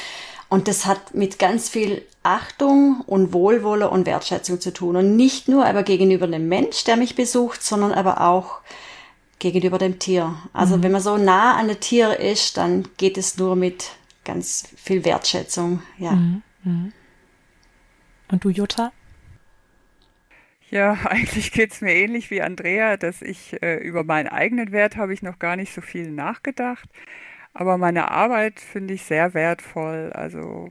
[0.49, 4.95] Und das hat mit ganz viel Achtung und Wohlwolle und Wertschätzung zu tun.
[4.95, 8.61] Und nicht nur aber gegenüber dem Mensch, der mich besucht, sondern aber auch
[9.39, 10.35] gegenüber dem Tier.
[10.53, 10.83] Also mhm.
[10.83, 13.91] wenn man so nah an der Tier ist, dann geht es nur mit
[14.25, 15.81] ganz viel Wertschätzung.
[15.97, 16.11] Ja.
[16.11, 16.41] Mhm.
[16.63, 16.93] Mhm.
[18.31, 18.91] Und du, Jutta?
[20.69, 24.97] Ja, eigentlich geht es mir ähnlich wie Andrea, dass ich äh, über meinen eigenen Wert
[24.97, 26.89] habe ich noch gar nicht so viel nachgedacht.
[27.53, 30.11] Aber meine Arbeit finde ich sehr wertvoll.
[30.13, 30.69] Also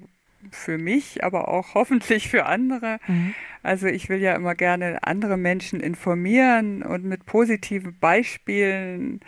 [0.51, 2.98] für mich, aber auch hoffentlich für andere.
[3.07, 3.35] Mhm.
[3.62, 9.20] Also ich will ja immer gerne andere Menschen informieren und mit positiven Beispielen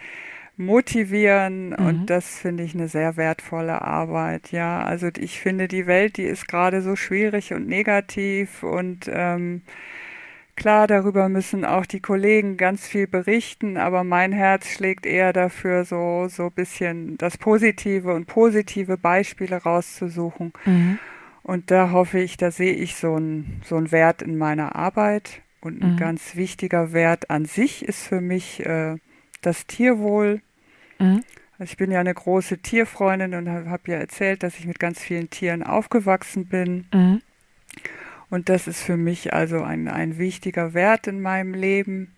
[0.56, 1.70] motivieren.
[1.70, 1.86] Mhm.
[1.86, 4.52] Und das finde ich eine sehr wertvolle Arbeit.
[4.52, 9.62] Ja, also ich finde, die Welt, die ist gerade so schwierig und negativ und ähm,
[10.60, 15.86] Klar, darüber müssen auch die Kollegen ganz viel berichten, aber mein Herz schlägt eher dafür,
[15.86, 20.52] so so ein bisschen das Positive und positive Beispiele rauszusuchen.
[20.66, 20.98] Mhm.
[21.42, 25.40] Und da hoffe ich, da sehe ich so einen so einen Wert in meiner Arbeit.
[25.62, 25.96] Und ein mhm.
[25.96, 28.96] ganz wichtiger Wert an sich ist für mich äh,
[29.40, 30.42] das Tierwohl.
[30.98, 31.22] Mhm.
[31.58, 34.78] Also ich bin ja eine große Tierfreundin und habe hab ja erzählt, dass ich mit
[34.78, 36.86] ganz vielen Tieren aufgewachsen bin.
[36.92, 37.22] Mhm.
[38.30, 42.14] Und das ist für mich also ein, ein wichtiger Wert in meinem Leben.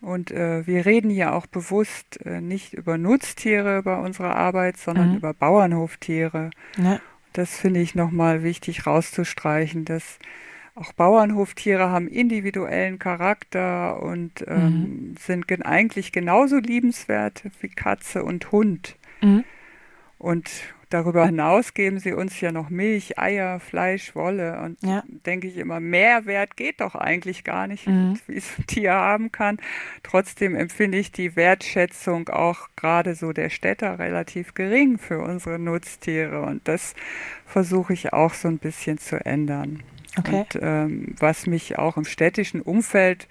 [0.00, 5.10] Und äh, wir reden hier auch bewusst äh, nicht über Nutztiere bei unserer Arbeit, sondern
[5.10, 5.16] mhm.
[5.16, 6.50] über Bauernhoftiere.
[6.78, 7.00] Ja.
[7.32, 10.18] Das finde ich nochmal wichtig rauszustreichen, dass
[10.76, 15.14] auch Bauernhoftiere haben individuellen Charakter und ähm, mhm.
[15.18, 18.96] sind gen eigentlich genauso liebenswert wie Katze und Hund.
[19.22, 19.44] Mhm.
[20.18, 20.50] Und
[20.88, 24.60] Darüber hinaus geben sie uns ja noch Milch, Eier, Fleisch, Wolle.
[24.60, 25.02] Und ja.
[25.06, 28.18] denke ich immer, Mehrwert geht doch eigentlich gar nicht, mhm.
[28.28, 29.58] wie es ein Tier haben kann.
[30.04, 36.42] Trotzdem empfinde ich die Wertschätzung auch gerade so der Städter relativ gering für unsere Nutztiere.
[36.42, 36.94] Und das
[37.46, 39.82] versuche ich auch so ein bisschen zu ändern.
[40.16, 40.36] Okay.
[40.36, 43.26] Und ähm, was mich auch im städtischen Umfeld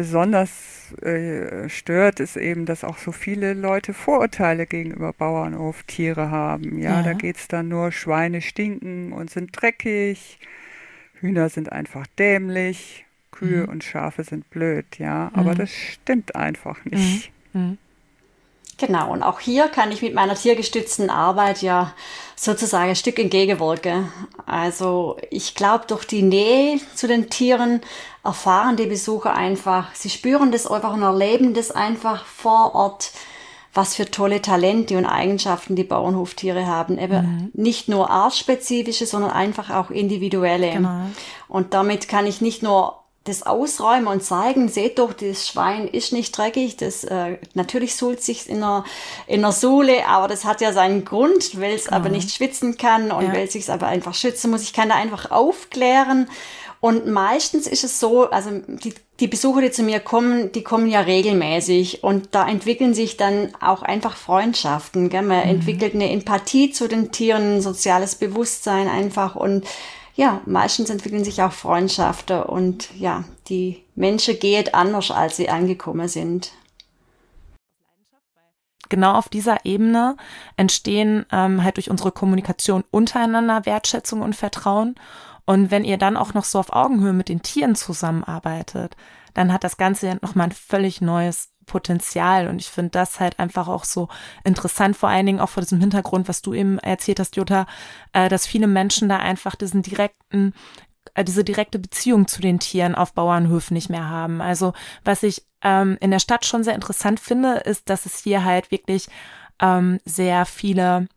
[0.00, 6.78] besonders äh, stört, ist eben, dass auch so viele Leute Vorurteile gegenüber Bauernhoftiere haben.
[6.78, 7.02] Ja, ja.
[7.02, 10.38] da geht es dann nur, Schweine stinken und sind dreckig,
[11.20, 13.68] Hühner sind einfach dämlich, Kühe mhm.
[13.68, 15.30] und Schafe sind blöd, ja.
[15.34, 15.58] Aber mhm.
[15.58, 17.30] das stimmt einfach nicht.
[17.52, 17.76] Mhm.
[18.80, 21.92] Genau, und auch hier kann ich mit meiner tiergestützten Arbeit ja
[22.34, 24.10] sozusagen ein Stück entgegenwirken.
[24.46, 27.82] Also ich glaube, durch die Nähe zu den Tieren
[28.24, 33.12] erfahren die Besucher einfach, sie spüren das einfach und erleben das einfach vor Ort,
[33.74, 36.96] was für tolle Talente und Eigenschaften die Bauernhoftiere haben.
[36.96, 37.50] Eben mhm.
[37.52, 40.70] nicht nur artspezifische, sondern einfach auch individuelle.
[40.70, 41.02] Genau.
[41.48, 42.99] Und damit kann ich nicht nur
[43.30, 48.22] das ausräumen und zeigen, seht doch, das Schwein ist nicht dreckig, das äh, natürlich suhlt
[48.22, 48.84] sich in der,
[49.26, 51.94] in der Sohle, aber das hat ja seinen Grund, weil es mhm.
[51.94, 53.32] aber nicht schwitzen kann und ja.
[53.32, 54.62] weil es sich aber einfach schützen muss.
[54.62, 56.28] Ich kann da einfach aufklären
[56.80, 60.88] und meistens ist es so, also die, die Besucher, die zu mir kommen, die kommen
[60.88, 65.10] ja regelmäßig und da entwickeln sich dann auch einfach Freundschaften.
[65.10, 65.22] Gell?
[65.22, 65.50] Man mhm.
[65.50, 69.66] entwickelt eine Empathie zu den Tieren, ein soziales Bewusstsein einfach und
[70.20, 76.08] ja, meistens entwickeln sich auch Freundschaften und ja, die Menschen gehen anders, als sie angekommen
[76.08, 76.52] sind.
[78.90, 80.18] Genau auf dieser Ebene
[80.58, 84.94] entstehen ähm, halt durch unsere Kommunikation untereinander Wertschätzung und Vertrauen.
[85.46, 88.96] Und wenn ihr dann auch noch so auf Augenhöhe mit den Tieren zusammenarbeitet,
[89.32, 92.48] dann hat das Ganze nochmal ein völlig neues Potenzial.
[92.48, 94.08] Und ich finde das halt einfach auch so
[94.44, 97.66] interessant, vor allen Dingen auch vor diesem Hintergrund, was du eben erzählt hast, Jutta,
[98.12, 100.52] äh, dass viele Menschen da einfach diesen direkten
[101.14, 104.40] äh, diese direkte Beziehung zu den Tieren auf Bauernhöfen nicht mehr haben.
[104.40, 104.72] Also
[105.04, 108.70] was ich ähm, in der Stadt schon sehr interessant finde, ist, dass es hier halt
[108.70, 109.08] wirklich
[109.60, 111.08] ähm, sehr viele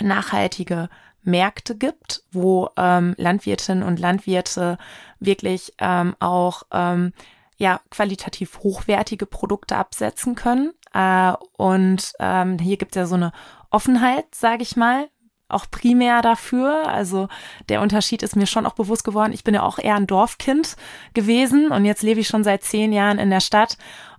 [0.00, 0.88] nachhaltige
[1.22, 4.78] Märkte gibt, wo ähm, Landwirtinnen und Landwirte
[5.18, 7.12] wirklich ähm, auch ähm,
[7.56, 10.72] ja qualitativ hochwertige Produkte absetzen können.
[10.92, 13.32] Äh, und ähm, hier gibt es ja so eine
[13.70, 15.08] Offenheit, sage ich mal,
[15.48, 16.88] auch primär dafür.
[16.88, 17.28] Also
[17.68, 19.32] der Unterschied ist mir schon auch bewusst geworden.
[19.32, 20.76] Ich bin ja auch eher ein Dorfkind
[21.14, 23.76] gewesen und jetzt lebe ich schon seit zehn Jahren in der Stadt.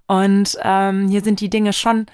[0.07, 2.05] Und ähm, hier sind die Dinge schon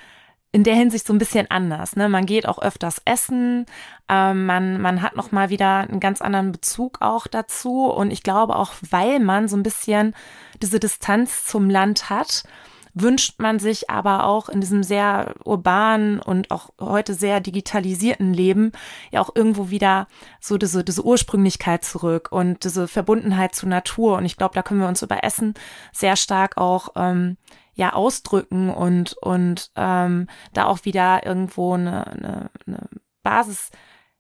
[0.54, 1.96] in der Hinsicht so ein bisschen anders.
[1.96, 2.08] Ne?
[2.08, 3.66] Man geht auch öfters essen,
[4.08, 7.88] ähm, man, man hat noch mal wieder einen ganz anderen Bezug auch dazu.
[7.88, 10.16] Und ich glaube auch, weil man so ein bisschen
[10.62, 12.44] diese Distanz zum Land hat,
[12.94, 18.74] wünscht man sich aber auch in diesem sehr urbanen und auch heute sehr digitalisierten Leben
[19.10, 20.08] ja auch irgendwo wieder
[20.40, 24.18] so diese, diese Ursprünglichkeit zurück und diese Verbundenheit zur Natur.
[24.18, 25.56] Und ich glaube, da können wir uns über Essen
[25.92, 27.38] sehr stark auch ähm,
[27.74, 32.90] ja ausdrücken und und ähm, da auch wieder irgendwo eine, eine, eine
[33.24, 33.72] Basis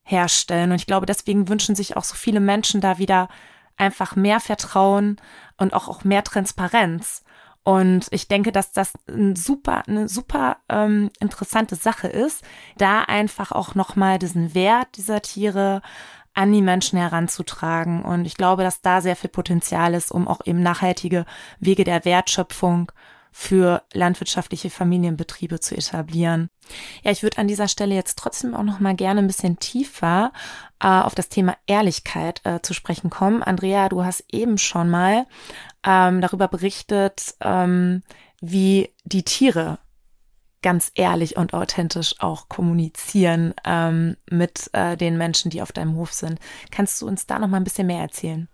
[0.04, 0.72] herstellen.
[0.72, 3.30] Und ich glaube, deswegen wünschen sich auch so viele Menschen da wieder
[3.78, 5.18] einfach mehr Vertrauen
[5.58, 7.24] und auch, auch mehr Transparenz.
[7.64, 12.44] Und ich denke, dass das ein super, eine super ähm, interessante Sache ist,
[12.78, 15.82] da einfach auch nochmal diesen Wert dieser Tiere
[16.34, 18.04] an die Menschen heranzutragen.
[18.04, 21.26] Und ich glaube, dass da sehr viel Potenzial ist, um auch eben nachhaltige
[21.60, 22.92] Wege der Wertschöpfung
[23.34, 26.50] für landwirtschaftliche Familienbetriebe zu etablieren.
[27.02, 30.32] Ja, ich würde an dieser Stelle jetzt trotzdem auch noch mal gerne ein bisschen tiefer
[30.80, 33.42] äh, auf das Thema Ehrlichkeit äh, zu sprechen kommen.
[33.42, 35.26] Andrea, du hast eben schon mal
[35.84, 38.04] ähm, darüber berichtet, ähm,
[38.40, 39.80] wie die Tiere
[40.62, 46.14] ganz ehrlich und authentisch auch kommunizieren ähm, mit äh, den Menschen, die auf deinem Hof
[46.14, 46.40] sind.
[46.72, 48.48] Kannst du uns da noch mal ein bisschen mehr erzählen?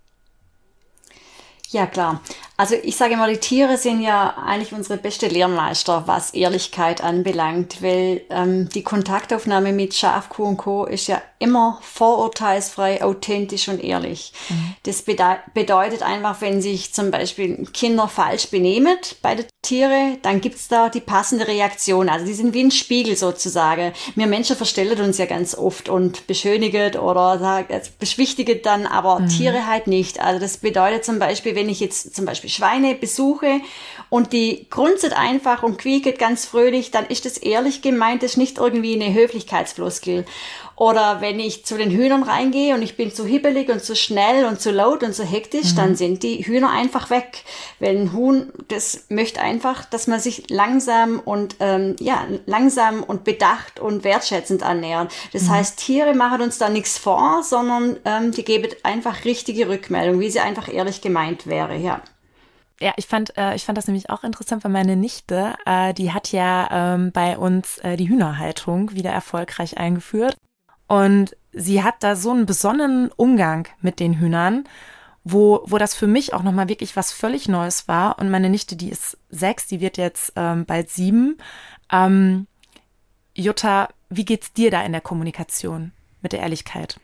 [1.69, 2.21] Ja, klar.
[2.59, 7.81] Also ich sage mal, die Tiere sind ja eigentlich unsere beste Lehrmeister, was Ehrlichkeit anbelangt,
[7.81, 10.83] weil ähm, die Kontaktaufnahme mit Schaf, Kuh und Co.
[10.83, 14.33] ist ja immer vorurteilsfrei, authentisch und ehrlich.
[14.49, 14.75] Mhm.
[14.83, 20.41] Das bede bedeutet einfach, wenn sich zum Beispiel Kinder falsch benehmen bei den Tiere, dann
[20.41, 22.09] gibt's da die passende Reaktion.
[22.09, 23.93] Also die sind wie ein Spiegel sozusagen.
[24.15, 29.29] Wir Menschen verstellen uns ja ganz oft und beschönigen oder sagt, beschwichtigen dann, aber mhm.
[29.29, 30.19] Tiere halt nicht.
[30.19, 33.61] Also das bedeutet zum Beispiel, wenn ich jetzt zum Beispiel Schweine besuche
[34.09, 38.37] und die grunzt einfach und quieket ganz fröhlich, dann ist das ehrlich gemeint, das ist
[38.37, 40.25] nicht irgendwie eine Höflichkeitsfloskel.
[40.79, 44.45] Oder wenn ich zu den Hühnern reingehe und ich bin zu hibbelig und zu schnell
[44.45, 45.75] und zu laut und zu hektisch, mhm.
[45.75, 47.43] dann sind die Hühner einfach weg.
[47.79, 53.25] Weil ein Huhn, das möchte einfach, dass man sich langsam und ähm, ja langsam und
[53.25, 55.11] bedacht und wertschätzend annähert.
[55.33, 55.49] Das mhm.
[55.49, 60.29] heißt, Tiere machen uns da nichts vor, sondern ähm, die geben einfach richtige Rückmeldung, wie
[60.29, 61.75] sie einfach ehrlich gemeint wäre.
[61.75, 62.01] Ja.
[62.81, 66.13] Ja, ich fand, äh, ich fand das nämlich auch interessant, weil meine Nichte, äh, die
[66.13, 70.37] hat ja ähm, bei uns äh, die Hühnerhaltung wieder erfolgreich eingeführt.
[70.87, 74.63] Und sie hat da so einen besonnenen Umgang mit den Hühnern,
[75.23, 78.17] wo, wo das für mich auch nochmal wirklich was völlig Neues war.
[78.17, 81.37] Und meine Nichte, die ist sechs, die wird jetzt ähm, bald sieben.
[81.91, 82.47] Ähm,
[83.35, 86.99] Jutta, wie geht's dir da in der Kommunikation mit der Ehrlichkeit?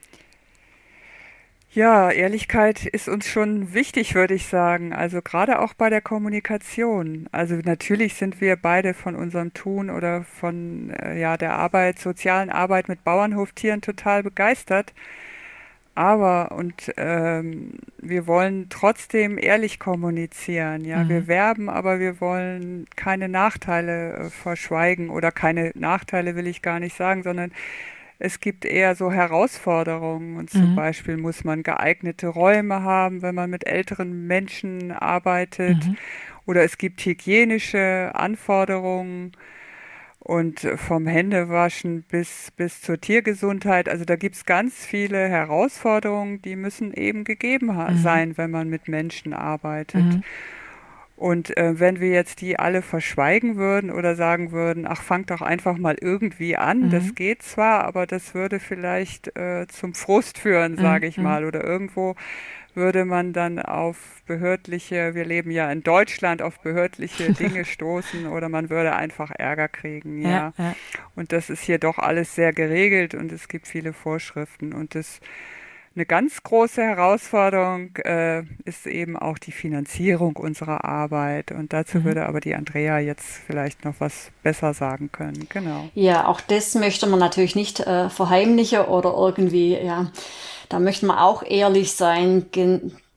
[1.76, 4.94] Ja, Ehrlichkeit ist uns schon wichtig, würde ich sagen.
[4.94, 7.28] Also gerade auch bei der Kommunikation.
[7.34, 12.50] Also natürlich sind wir beide von unserem Tun oder von äh, ja, der Arbeit, sozialen
[12.50, 14.94] Arbeit mit Bauernhoftieren total begeistert.
[15.96, 20.86] Aber und ähm, wir wollen trotzdem ehrlich kommunizieren.
[20.86, 21.10] Ja, mhm.
[21.10, 26.80] wir werben, aber wir wollen keine Nachteile äh, verschweigen oder keine Nachteile will ich gar
[26.80, 27.52] nicht sagen, sondern
[28.26, 30.76] es gibt eher so Herausforderungen und zum mhm.
[30.76, 35.86] Beispiel muss man geeignete Räume haben, wenn man mit älteren Menschen arbeitet.
[35.86, 35.96] Mhm.
[36.48, 39.34] Oder es gibt hygienische Anforderungen
[40.18, 43.88] und vom Händewaschen bis, bis zur Tiergesundheit.
[43.88, 47.98] Also da gibt es ganz viele Herausforderungen, die müssen eben gegeben mhm.
[48.00, 50.04] sein, wenn man mit Menschen arbeitet.
[51.16, 51.24] Mhm.
[51.24, 55.42] Und äh, wenn wir jetzt die alle verschweigen würden oder sagen würden, ach, fangt doch
[55.42, 56.90] einfach mal irgendwie an, mhm.
[56.92, 61.10] das geht zwar, aber das würde vielleicht äh, zum Frust führen, sage mhm.
[61.10, 61.46] ich mal.
[61.46, 62.16] Oder irgendwo
[62.76, 68.50] würde man dann auf behördliche, wir leben ja in Deutschland, auf behördliche Dinge stoßen oder
[68.50, 70.30] man würde einfach Ärger kriegen, ja.
[70.30, 70.76] ja, ja.
[71.16, 75.22] Und das ist hier doch alles sehr geregelt und es gibt viele Vorschriften und das
[75.96, 81.52] eine ganz große Herausforderung äh, ist eben auch die Finanzierung unserer Arbeit.
[81.52, 82.04] Und dazu mhm.
[82.04, 85.48] würde aber die Andrea jetzt vielleicht noch was besser sagen können.
[85.50, 85.90] Genau.
[85.94, 90.12] Ja, auch das möchte man natürlich nicht äh, verheimlichen oder irgendwie, ja,
[90.68, 92.48] da möchte man auch ehrlich sein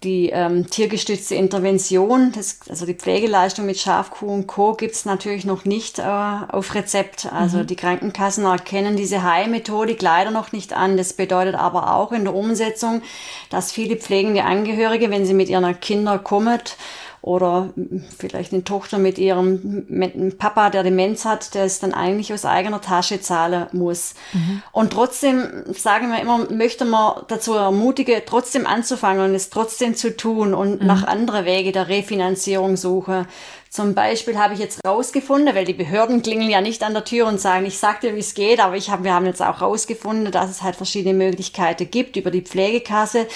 [0.04, 4.74] die ähm, tiergestützte Intervention, das, also die Pflegeleistung mit Schaf, Kuh und Co.
[4.74, 7.26] gibt's natürlich noch nicht äh, auf Rezept.
[7.32, 7.66] Also mhm.
[7.66, 10.96] die Krankenkassen erkennen diese Heilmethodik leider noch nicht an.
[10.96, 13.02] Das bedeutet aber auch in der Umsetzung,
[13.50, 16.61] dass viele pflegende Angehörige, wenn sie mit ihren Kindern kommen,
[17.29, 17.69] oder
[18.17, 22.81] vielleicht eine Tochter mit ihrem Papa, der Demenz hat, der es dann eigentlich aus eigener
[22.81, 24.14] Tasche zahlen muss.
[24.33, 24.62] Mhm.
[24.73, 30.17] Und trotzdem, sagen wir immer, möchte man dazu ermutigen, trotzdem anzufangen und es trotzdem zu
[30.17, 30.87] tun und mhm.
[30.87, 33.27] nach anderen Wege der Refinanzierung suchen.
[33.69, 37.27] Zum Beispiel habe ich jetzt rausgefunden, weil die Behörden klingeln ja nicht an der Tür
[37.27, 39.61] und sagen, ich sag dir, wie es geht, aber ich hab, wir haben jetzt auch
[39.61, 43.27] rausgefunden, dass es halt verschiedene Möglichkeiten gibt über die Pflegekasse.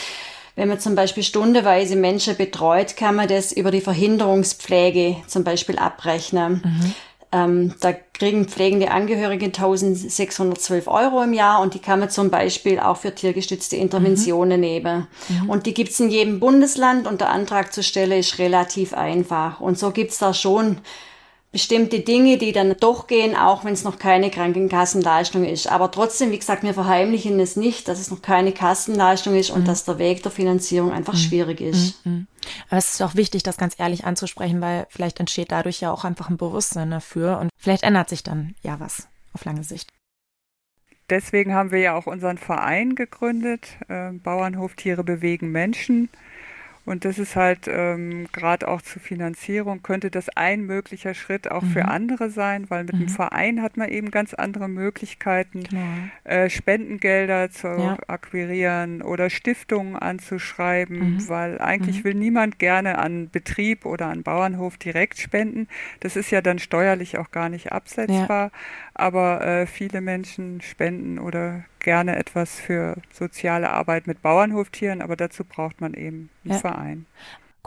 [0.54, 5.78] Wenn man zum Beispiel stundenweise Menschen betreut, kann man das über die Verhinderungspflege zum Beispiel
[5.78, 6.62] abrechnen.
[6.64, 6.94] Mhm.
[7.34, 12.78] Ähm, da kriegen pflegende Angehörige 1612 Euro im Jahr und die kann man zum Beispiel
[12.78, 14.66] auch für tiergestützte Interventionen mhm.
[14.66, 15.06] nehmen.
[15.28, 15.48] Mhm.
[15.48, 19.60] Und die gibt's in jedem Bundesland und der Antrag zu stellen ist relativ einfach.
[19.60, 20.78] Und so gibt's da schon
[21.52, 25.70] bestimmte Dinge, die dann doch gehen, auch wenn es noch keine Krankenkassenleistung ist.
[25.70, 29.62] Aber trotzdem, wie gesagt, wir verheimlichen es nicht, dass es noch keine Kassenleistung ist und
[29.62, 29.66] mhm.
[29.66, 31.18] dass der Weg der Finanzierung einfach mhm.
[31.18, 32.04] schwierig ist.
[32.06, 32.12] Mhm.
[32.12, 32.26] mhm.
[32.68, 36.04] Aber es ist auch wichtig, das ganz ehrlich anzusprechen, weil vielleicht entsteht dadurch ja auch
[36.04, 39.90] einfach ein Bewusstsein dafür und vielleicht ändert sich dann ja was auf lange Sicht.
[41.10, 46.08] Deswegen haben wir ja auch unseren Verein gegründet, äh, Bauernhof Tiere bewegen Menschen.
[46.84, 51.62] Und das ist halt ähm, gerade auch zur Finanzierung, könnte das ein möglicher Schritt auch
[51.62, 51.70] mhm.
[51.70, 53.00] für andere sein, weil mit mhm.
[53.00, 55.82] dem Verein hat man eben ganz andere Möglichkeiten, genau.
[56.24, 57.98] äh, Spendengelder zu ja.
[58.08, 61.28] akquirieren oder Stiftungen anzuschreiben, mhm.
[61.28, 62.04] weil eigentlich mhm.
[62.04, 65.68] will niemand gerne an Betrieb oder an Bauernhof direkt spenden.
[66.00, 68.50] Das ist ja dann steuerlich auch gar nicht absetzbar.
[68.52, 68.58] Ja.
[68.94, 75.44] Aber äh, viele Menschen spenden oder gerne etwas für soziale Arbeit mit Bauernhoftieren, aber dazu
[75.44, 76.58] braucht man eben einen ja.
[76.58, 77.06] Verein.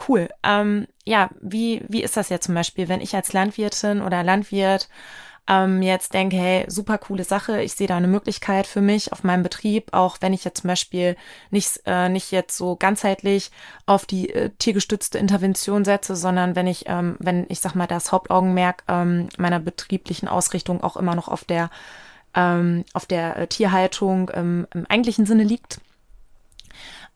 [0.08, 0.28] Cool.
[0.42, 4.88] Ähm, ja, wie, wie ist das jetzt zum Beispiel, wenn ich als Landwirtin oder Landwirt
[5.48, 9.22] ähm, jetzt denke, hey, super coole Sache, ich sehe da eine Möglichkeit für mich auf
[9.22, 11.16] meinem Betrieb, auch wenn ich jetzt zum Beispiel
[11.50, 13.50] nicht, äh, nicht jetzt so ganzheitlich
[13.86, 18.10] auf die äh, tiergestützte Intervention setze, sondern wenn ich, ähm, wenn ich sag mal, das
[18.10, 21.70] Hauptaugenmerk ähm, meiner betrieblichen Ausrichtung auch immer noch auf der
[22.34, 25.80] ähm, auf der äh, Tierhaltung ähm, im eigentlichen Sinne liegt.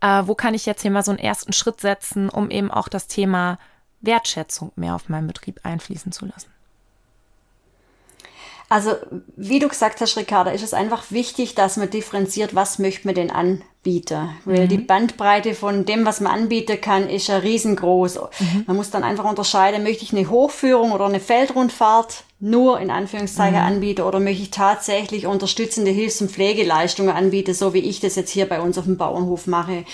[0.01, 2.89] Äh, wo kann ich jetzt hier mal so einen ersten Schritt setzen, um eben auch
[2.89, 3.59] das Thema
[4.01, 6.49] Wertschätzung mehr auf meinen Betrieb einfließen zu lassen?
[8.71, 8.93] Also,
[9.35, 13.16] wie du gesagt hast, Ricarda, ist es einfach wichtig, dass man differenziert, was möchte man
[13.16, 14.31] denn anbieten.
[14.45, 14.68] Weil mhm.
[14.68, 18.21] die Bandbreite von dem, was man anbieten kann, ist ja riesengroß.
[18.39, 18.64] Mhm.
[18.68, 23.59] Man muss dann einfach unterscheiden, möchte ich eine Hochführung oder eine Feldrundfahrt nur in Anführungszeichen
[23.59, 23.66] mhm.
[23.66, 28.31] anbieten oder möchte ich tatsächlich unterstützende Hilfs- und Pflegeleistungen anbieten, so wie ich das jetzt
[28.31, 29.85] hier bei uns auf dem Bauernhof mache.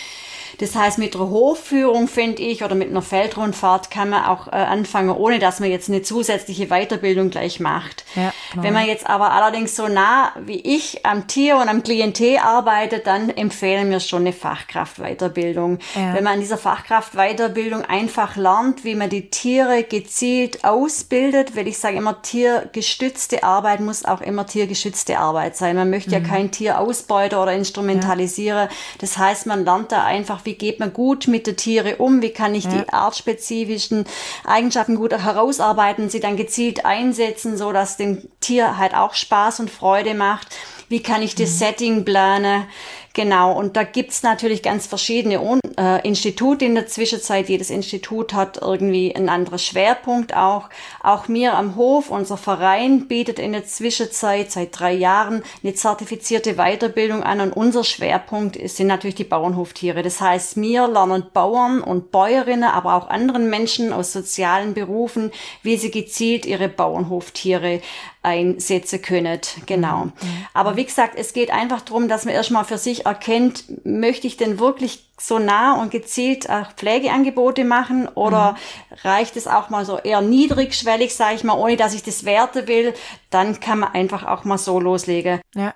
[0.59, 4.53] Das heißt, mit einer Hofführung, finde ich, oder mit einer Feldrundfahrt kann man auch äh,
[4.53, 8.05] anfangen, ohne dass man jetzt eine zusätzliche Weiterbildung gleich macht.
[8.15, 8.63] Ja, genau.
[8.65, 13.07] Wenn man jetzt aber allerdings so nah wie ich am Tier und am Klientel arbeitet,
[13.07, 15.79] dann empfehlen wir schon eine Fachkraftweiterbildung.
[15.95, 16.15] Ja.
[16.15, 21.79] Wenn man an dieser Fachkraftweiterbildung einfach lernt, wie man die Tiere gezielt ausbildet, weil ich
[21.79, 25.77] sage immer, tiergestützte Arbeit muss auch immer tiergeschützte Arbeit sein.
[25.77, 26.25] Man möchte mhm.
[26.25, 28.69] ja kein Tier ausbeuten oder instrumentalisieren.
[28.69, 28.77] Ja.
[28.99, 32.31] Das heißt, man lernt da einfach, wie geht man gut mit den Tieren um, wie
[32.31, 32.71] kann ich ja.
[32.71, 34.05] die artspezifischen
[34.45, 39.71] Eigenschaften gut herausarbeiten, sie dann gezielt einsetzen, so dass dem Tier halt auch Spaß und
[39.71, 40.49] Freude macht.
[40.89, 41.55] Wie kann ich das mhm.
[41.55, 42.65] Setting planen?
[43.17, 45.41] Genau, und da gibt's natürlich ganz verschiedene
[45.79, 47.49] äh, Institute in der Zwischenzeit.
[47.49, 50.69] Jedes Institut hat irgendwie einen anderen Schwerpunkt auch.
[51.03, 56.57] Auch mir am Hof, unser Verein bietet in der Zwischenzeit seit drei Jahren eine zertifizierte
[56.57, 60.03] Weiterbildung an und unser Schwerpunkt sind natürlich die Bauernhoftiere.
[60.03, 65.79] Das heißt, wir lernen Bauern und Bäuerinnen, aber auch anderen Menschen aus sozialen Berufen, wie
[65.79, 67.81] sie gezielt ihre Bauernhoftiere
[68.27, 69.39] einsetzen können.
[69.67, 70.07] Genau.
[70.07, 70.13] Mhm.
[70.53, 74.37] Aber wie gesagt, es geht einfach darum, dass man erstmal für sich erkennt, möchte ich
[74.37, 78.97] denn wirklich so nah und gezielt auch Pflegeangebote machen oder mhm.
[79.03, 82.69] reicht es auch mal so eher niedrigschwellig, sage ich mal, ohne dass ich das werte
[82.69, 82.93] will,
[83.31, 85.41] dann kann man einfach auch mal so loslegen.
[85.55, 85.75] Ja.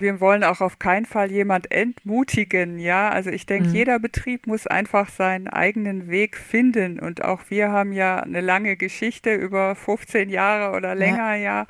[0.00, 3.10] Wir wollen auch auf keinen Fall jemand entmutigen, ja.
[3.10, 3.74] Also ich denke, mhm.
[3.74, 6.98] jeder Betrieb muss einfach seinen eigenen Weg finden.
[6.98, 11.66] Und auch wir haben ja eine lange Geschichte über 15 Jahre oder länger, ja.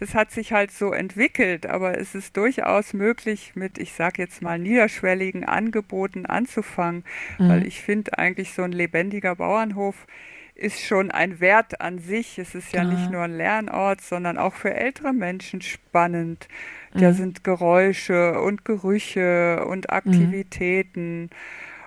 [0.00, 4.42] Es hat sich halt so entwickelt, aber es ist durchaus möglich, mit, ich sage jetzt
[4.42, 7.04] mal, niederschwelligen Angeboten anzufangen,
[7.38, 7.48] mhm.
[7.48, 10.06] weil ich finde eigentlich so ein lebendiger Bauernhof
[10.54, 12.38] ist schon ein Wert an sich.
[12.38, 16.48] Es ist ja, ja nicht nur ein Lernort, sondern auch für ältere Menschen spannend.
[16.94, 17.14] Da mhm.
[17.14, 19.94] sind Geräusche und Gerüche und mhm.
[19.94, 21.22] Aktivitäten.
[21.22, 21.30] Mhm.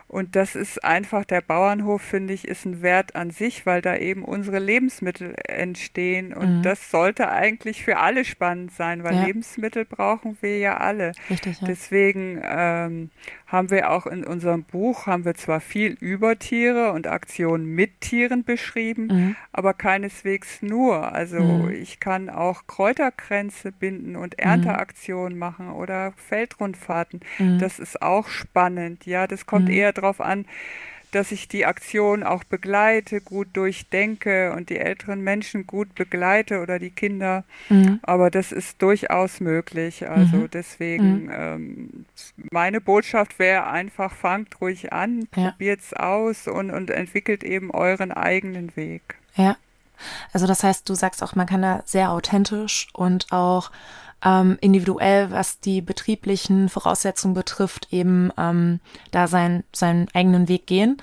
[0.07, 3.97] Und das ist einfach, der Bauernhof, finde ich, ist ein Wert an sich, weil da
[3.97, 6.31] eben unsere Lebensmittel entstehen.
[6.31, 6.61] Und mhm.
[6.61, 9.25] das sollte eigentlich für alle spannend sein, weil ja.
[9.25, 11.11] Lebensmittel brauchen wir ja alle.
[11.29, 11.67] Richtig, ja.
[11.67, 13.09] Deswegen ähm,
[13.55, 18.01] haben wir auch in unserem Buch, haben wir zwar viel über Tiere und Aktionen mit
[18.01, 19.35] Tieren beschrieben, mhm.
[19.53, 21.13] aber keineswegs nur.
[21.13, 21.71] Also mhm.
[21.71, 27.21] ich kann auch Kräuterkränze binden und Ernteaktionen machen oder Feldrundfahrten.
[27.39, 27.59] Mhm.
[27.59, 29.05] Das ist auch spannend.
[29.05, 29.73] Ja, das kommt mhm.
[29.73, 30.45] eher darauf an,
[31.15, 36.77] dass ich die Aktion auch begleite, gut durchdenke und die älteren Menschen gut begleite oder
[36.77, 37.45] die Kinder.
[37.69, 38.01] Mhm.
[38.03, 40.09] Aber das ist durchaus möglich.
[40.09, 40.49] Also mhm.
[40.51, 41.31] deswegen, mhm.
[41.33, 42.05] ähm,
[42.51, 45.51] meine Botschaft wäre einfach, fangt ruhig an, ja.
[45.51, 49.15] probiert's aus und, und entwickelt eben euren eigenen Weg.
[49.35, 49.55] Ja.
[50.33, 53.71] Also das heißt, du sagst auch, man kann da sehr authentisch und auch
[54.25, 58.79] ähm, individuell, was die betrieblichen Voraussetzungen betrifft, eben ähm,
[59.11, 60.97] da sein, seinen eigenen Weg gehen.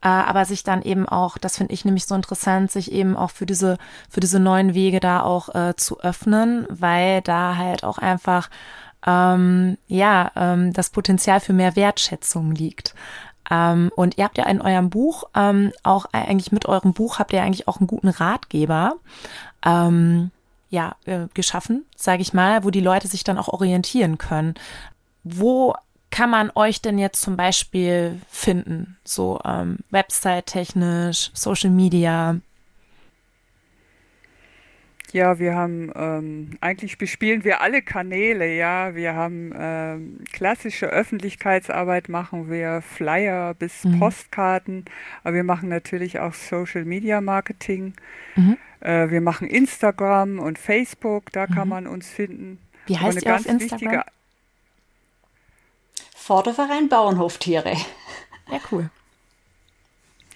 [0.00, 3.30] Äh, aber sich dann eben auch, das finde ich nämlich so interessant, sich eben auch
[3.30, 7.98] für diese, für diese neuen Wege da auch äh, zu öffnen, weil da halt auch
[7.98, 8.48] einfach
[9.04, 12.94] ähm, ja ähm, das Potenzial für mehr Wertschätzung liegt.
[13.50, 17.32] Ähm, und ihr habt ja in eurem Buch, ähm, auch eigentlich mit eurem Buch habt
[17.32, 18.94] ihr eigentlich auch einen guten Ratgeber.
[19.64, 20.30] Ähm,
[20.70, 24.54] ja, äh, geschaffen, sage ich mal, wo die Leute sich dann auch orientieren können.
[25.24, 25.74] Wo
[26.10, 28.96] kann man euch denn jetzt zum Beispiel finden?
[29.04, 32.40] So ähm, Website-technisch, Social Media?
[35.12, 38.94] Ja, wir haben ähm, eigentlich bespielen wir alle Kanäle, ja.
[38.94, 44.00] Wir haben ähm, klassische Öffentlichkeitsarbeit machen wir, Flyer bis mhm.
[44.00, 44.84] Postkarten,
[45.24, 47.94] aber wir machen natürlich auch Social Media Marketing.
[48.36, 48.58] Mhm.
[48.80, 51.54] Äh, wir machen Instagram und Facebook, da mhm.
[51.54, 52.58] kann man uns finden.
[52.86, 54.04] Wie heißt ihr auf Instagram?
[56.14, 57.74] Vorderverein Bauernhoftiere.
[58.50, 58.90] Ja, cool.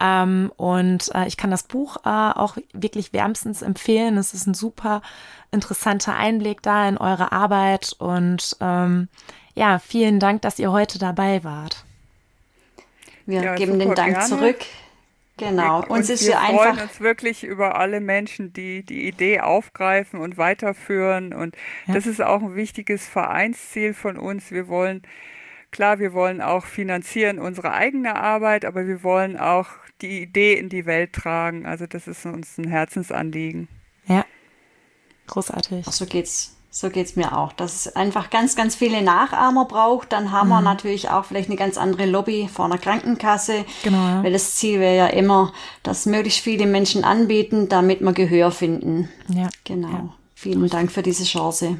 [0.00, 4.16] Ähm, und äh, ich kann das Buch äh, auch wirklich wärmstens empfehlen.
[4.16, 5.02] Es ist ein super
[5.50, 7.94] interessanter Einblick da in eure Arbeit.
[7.98, 9.08] Und ähm,
[9.54, 11.84] ja, vielen Dank, dass ihr heute dabei wart.
[13.26, 14.28] Wir ja, geben den Dank gerne.
[14.28, 14.64] zurück.
[15.42, 16.74] Genau, und uns ist wir einfach.
[16.74, 21.34] freuen uns wirklich über alle Menschen, die die Idee aufgreifen und weiterführen.
[21.34, 21.94] Und ja.
[21.94, 24.52] das ist auch ein wichtiges Vereinsziel von uns.
[24.52, 25.02] Wir wollen,
[25.72, 29.68] klar, wir wollen auch finanzieren unsere eigene Arbeit, aber wir wollen auch
[30.00, 31.66] die Idee in die Welt tragen.
[31.66, 33.68] Also das ist uns ein Herzensanliegen.
[34.06, 34.24] Ja,
[35.26, 35.86] großartig.
[35.86, 37.52] So geht's so geht's mir auch.
[37.52, 40.12] Dass es einfach ganz, ganz viele Nachahmer braucht.
[40.12, 40.52] Dann haben mhm.
[40.54, 43.64] wir natürlich auch vielleicht eine ganz andere Lobby vor einer Krankenkasse.
[43.84, 43.98] Genau.
[43.98, 44.24] Ja.
[44.24, 45.52] Weil das Ziel wäre ja immer,
[45.82, 49.10] dass möglichst viele Menschen anbieten, damit wir Gehör finden.
[49.28, 49.48] Ja.
[49.64, 49.88] Genau.
[49.88, 50.08] Ja.
[50.34, 51.76] Vielen Dank für diese Chance.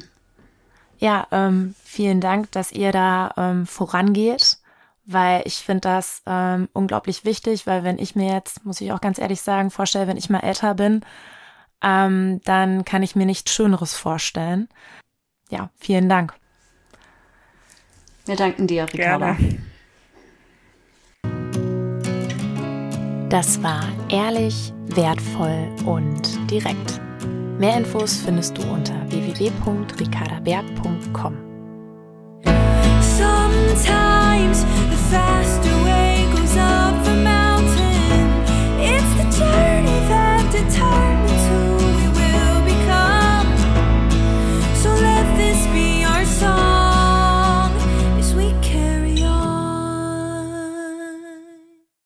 [0.99, 4.59] Ja, ähm, vielen Dank, dass ihr da ähm, vorangeht,
[5.05, 9.01] weil ich finde das ähm, unglaublich wichtig, weil wenn ich mir jetzt, muss ich auch
[9.01, 11.03] ganz ehrlich sagen, vorstelle, wenn ich mal älter bin,
[11.83, 14.69] ähm, dann kann ich mir nichts Schöneres vorstellen.
[15.49, 16.33] Ja, vielen Dank.
[18.25, 19.33] Wir danken dir, Ricarda.
[19.33, 19.59] Gerne.
[23.29, 26.99] Das war ehrlich, wertvoll und direkt.
[27.57, 31.37] Mehr Infos findest du unter www.ricardaberg.com.
[33.01, 37.02] Sometimes the faster way goes up.